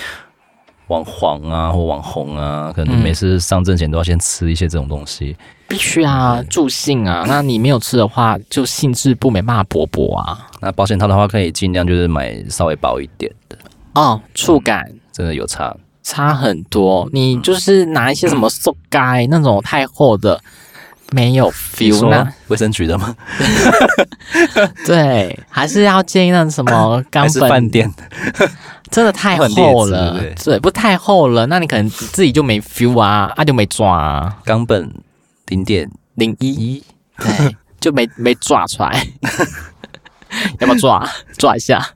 [0.89, 7.25] 网黄啊，或网红啊，可能每次上阵前都要先吃一些这种东西，嗯、必须啊，助兴啊。
[7.27, 10.47] 那你没有吃的话，就兴致不没办法勃勃啊。
[10.61, 13.57] 那保险套的话，可以尽量就是买稍微薄一点的
[13.95, 17.09] 哦，触感、嗯、真的有差，差很多。
[17.13, 20.41] 你就是拿一些什么塑胶、嗯、那种太厚的。
[21.11, 22.29] 没有 feel 呢？
[22.49, 23.17] 卫生局的吗？
[24.85, 27.49] 对，还是要建议那什么 冈本？
[27.49, 27.91] 饭店？
[28.91, 34.39] 真的太厚了，对，对，不太厚了，那你可能自己就没 feel 啊，啊就没抓啊。
[34.45, 34.93] 冈本
[35.47, 36.83] 零点零一，
[37.19, 39.07] 对，就没没抓出来，
[40.61, 41.09] 要不要抓？
[41.37, 41.95] 抓一下，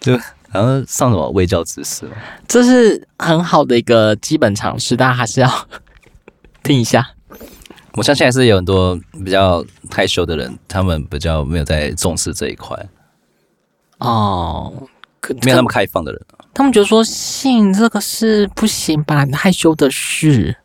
[0.00, 0.16] 就
[0.50, 2.08] 好像上什么微教知识，
[2.46, 5.68] 这是很好的一个基本常识，大家还是要
[6.62, 7.10] 听一下。
[7.94, 12.78] 我相信还是有很多比较害羞的人，他们比较没有在重视这一块。
[13.98, 14.72] 哦，
[15.42, 16.20] 没有那么开放的人，
[16.54, 20.56] 他们觉得说性这个是不行吧，害羞的事。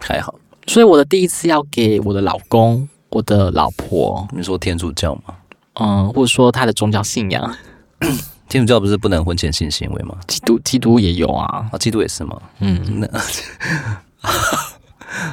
[0.00, 0.34] 还好，
[0.66, 4.26] 所以我的第一次要给我的老公、我的老婆。
[4.32, 5.34] 你说天主教吗？
[5.74, 7.56] 嗯，或者说他的宗教信仰。
[8.48, 10.16] 天主教不是不能婚前性行为吗？
[10.26, 12.40] 基督基督也有啊，啊，基督也是吗？
[12.58, 13.08] 嗯，那。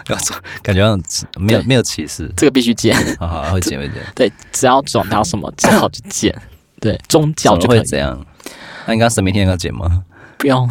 [0.10, 0.84] 要说感觉
[1.38, 3.98] 没有没有歧视，这个必须剪，好好会剪会剪。
[4.16, 6.36] 对，只要转到什么正好就剪。
[6.80, 8.26] 对，宗教就会这样。
[8.86, 10.04] 那你刚神明天要剪吗？
[10.38, 10.68] 不用，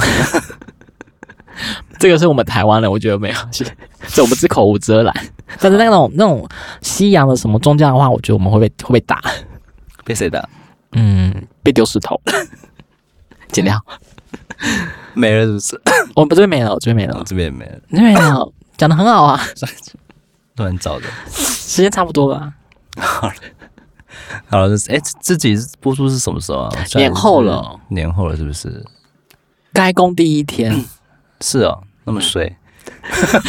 [1.99, 3.37] 这个是我们台湾的，我觉得没有，
[4.09, 5.15] 这我们是口无遮拦。
[5.61, 6.49] 但是那种那种
[6.83, 9.21] 西洋的什么宗教的话，我觉得我们会被会被打。
[10.05, 10.49] 被谁打？
[10.93, 12.21] 嗯，被丢石头。
[13.51, 13.81] 剪掉，
[15.15, 15.81] 没了是不是？
[16.15, 18.53] 我们这边没了，这边没了，这边也没了，这边没了。
[18.77, 19.41] 讲的很好啊，
[20.57, 22.53] 乱找的，时间差不多了。
[22.99, 23.35] 好了，
[24.49, 26.73] 好了，哎，自己播出是什么时候啊？
[26.95, 28.85] 年后了，年后了，是不是？
[29.73, 30.85] 开工第一天，
[31.41, 32.57] 是哦，那么衰。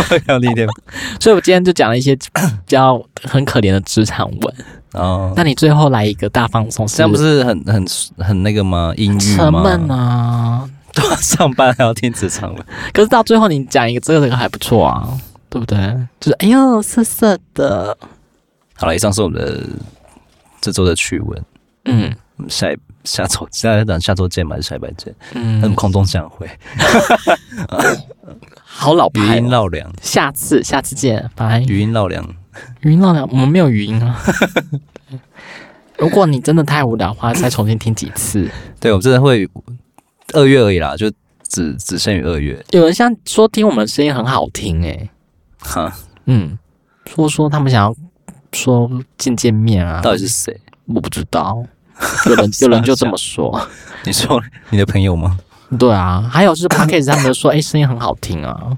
[0.09, 0.67] 开工第一天，
[1.21, 2.15] 所以我今天就讲了一些
[2.65, 4.55] 比较很可怜的职场文。
[4.93, 7.85] 哦，那你最后来一个大放松，这样不是很很
[8.17, 8.93] 很那个吗？
[8.97, 9.37] 阴郁吗？
[9.37, 10.69] 沉闷啊。
[11.21, 15.07] 上班还要听职场文，可是到最后你讲一个这个这个还不错啊，
[15.47, 15.77] 对不对？
[16.19, 17.95] 就是哎呦涩涩的。
[18.73, 19.63] 好了，以上是我们的
[20.61, 21.45] 这周的趣闻。
[21.85, 22.13] 嗯，
[22.49, 25.15] 下一下周下一档下周见吧，还是下礼拜见？
[25.33, 26.49] 嗯，空中相会。
[28.63, 29.91] 好老派、哦，语音绕梁。
[30.01, 31.61] 下次下次见，拜。
[31.61, 32.23] 语音绕梁，
[32.81, 34.21] 语音绕梁，我们没有语音啊。
[35.97, 38.49] 如果你真的太无聊的话，再重新听几次。
[38.79, 39.49] 对，我真的会。
[40.33, 41.09] 二月而已啦，就
[41.47, 42.61] 只只限于二月。
[42.71, 45.09] 有人像说听我们声音很好听诶、欸，
[45.57, 46.59] 哈，嗯，
[47.05, 47.95] 说说他们想要
[48.53, 50.59] 说见见面啊，到底是谁？
[50.85, 51.63] 我不知道，
[52.27, 53.67] 有人 有人就这么说。
[54.03, 55.37] 你说你的朋友吗？
[55.77, 58.77] 对啊，还有就是 Podcast 他们说，哎、欸，声音很好听啊，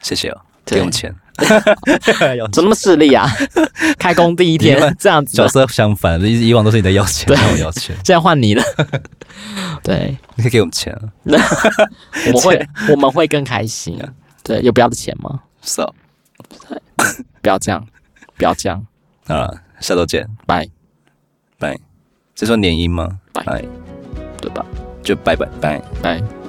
[0.00, 1.14] 谢谢哦，不用钱。
[2.52, 3.26] 怎么那么势利啊？
[3.98, 8.62] 开工第一天这样子，角色相反，以以往都是你在要钱，对，我要钱，现在换你了。
[9.82, 11.00] 对，你可以给我们钱啊，
[12.26, 14.08] 我们会我们会更开心啊。
[14.42, 15.40] 对，有不要的钱吗？
[15.62, 15.90] 是啊，
[17.40, 17.84] 不要这样，
[18.36, 18.86] 不要这样
[19.26, 19.50] 啊！
[19.80, 20.68] 下周见，拜
[21.58, 21.78] 拜。
[22.34, 23.20] 这算联姻吗？
[23.32, 23.62] 拜，
[24.40, 24.64] 对吧？
[25.02, 26.41] 就拜拜拜拜。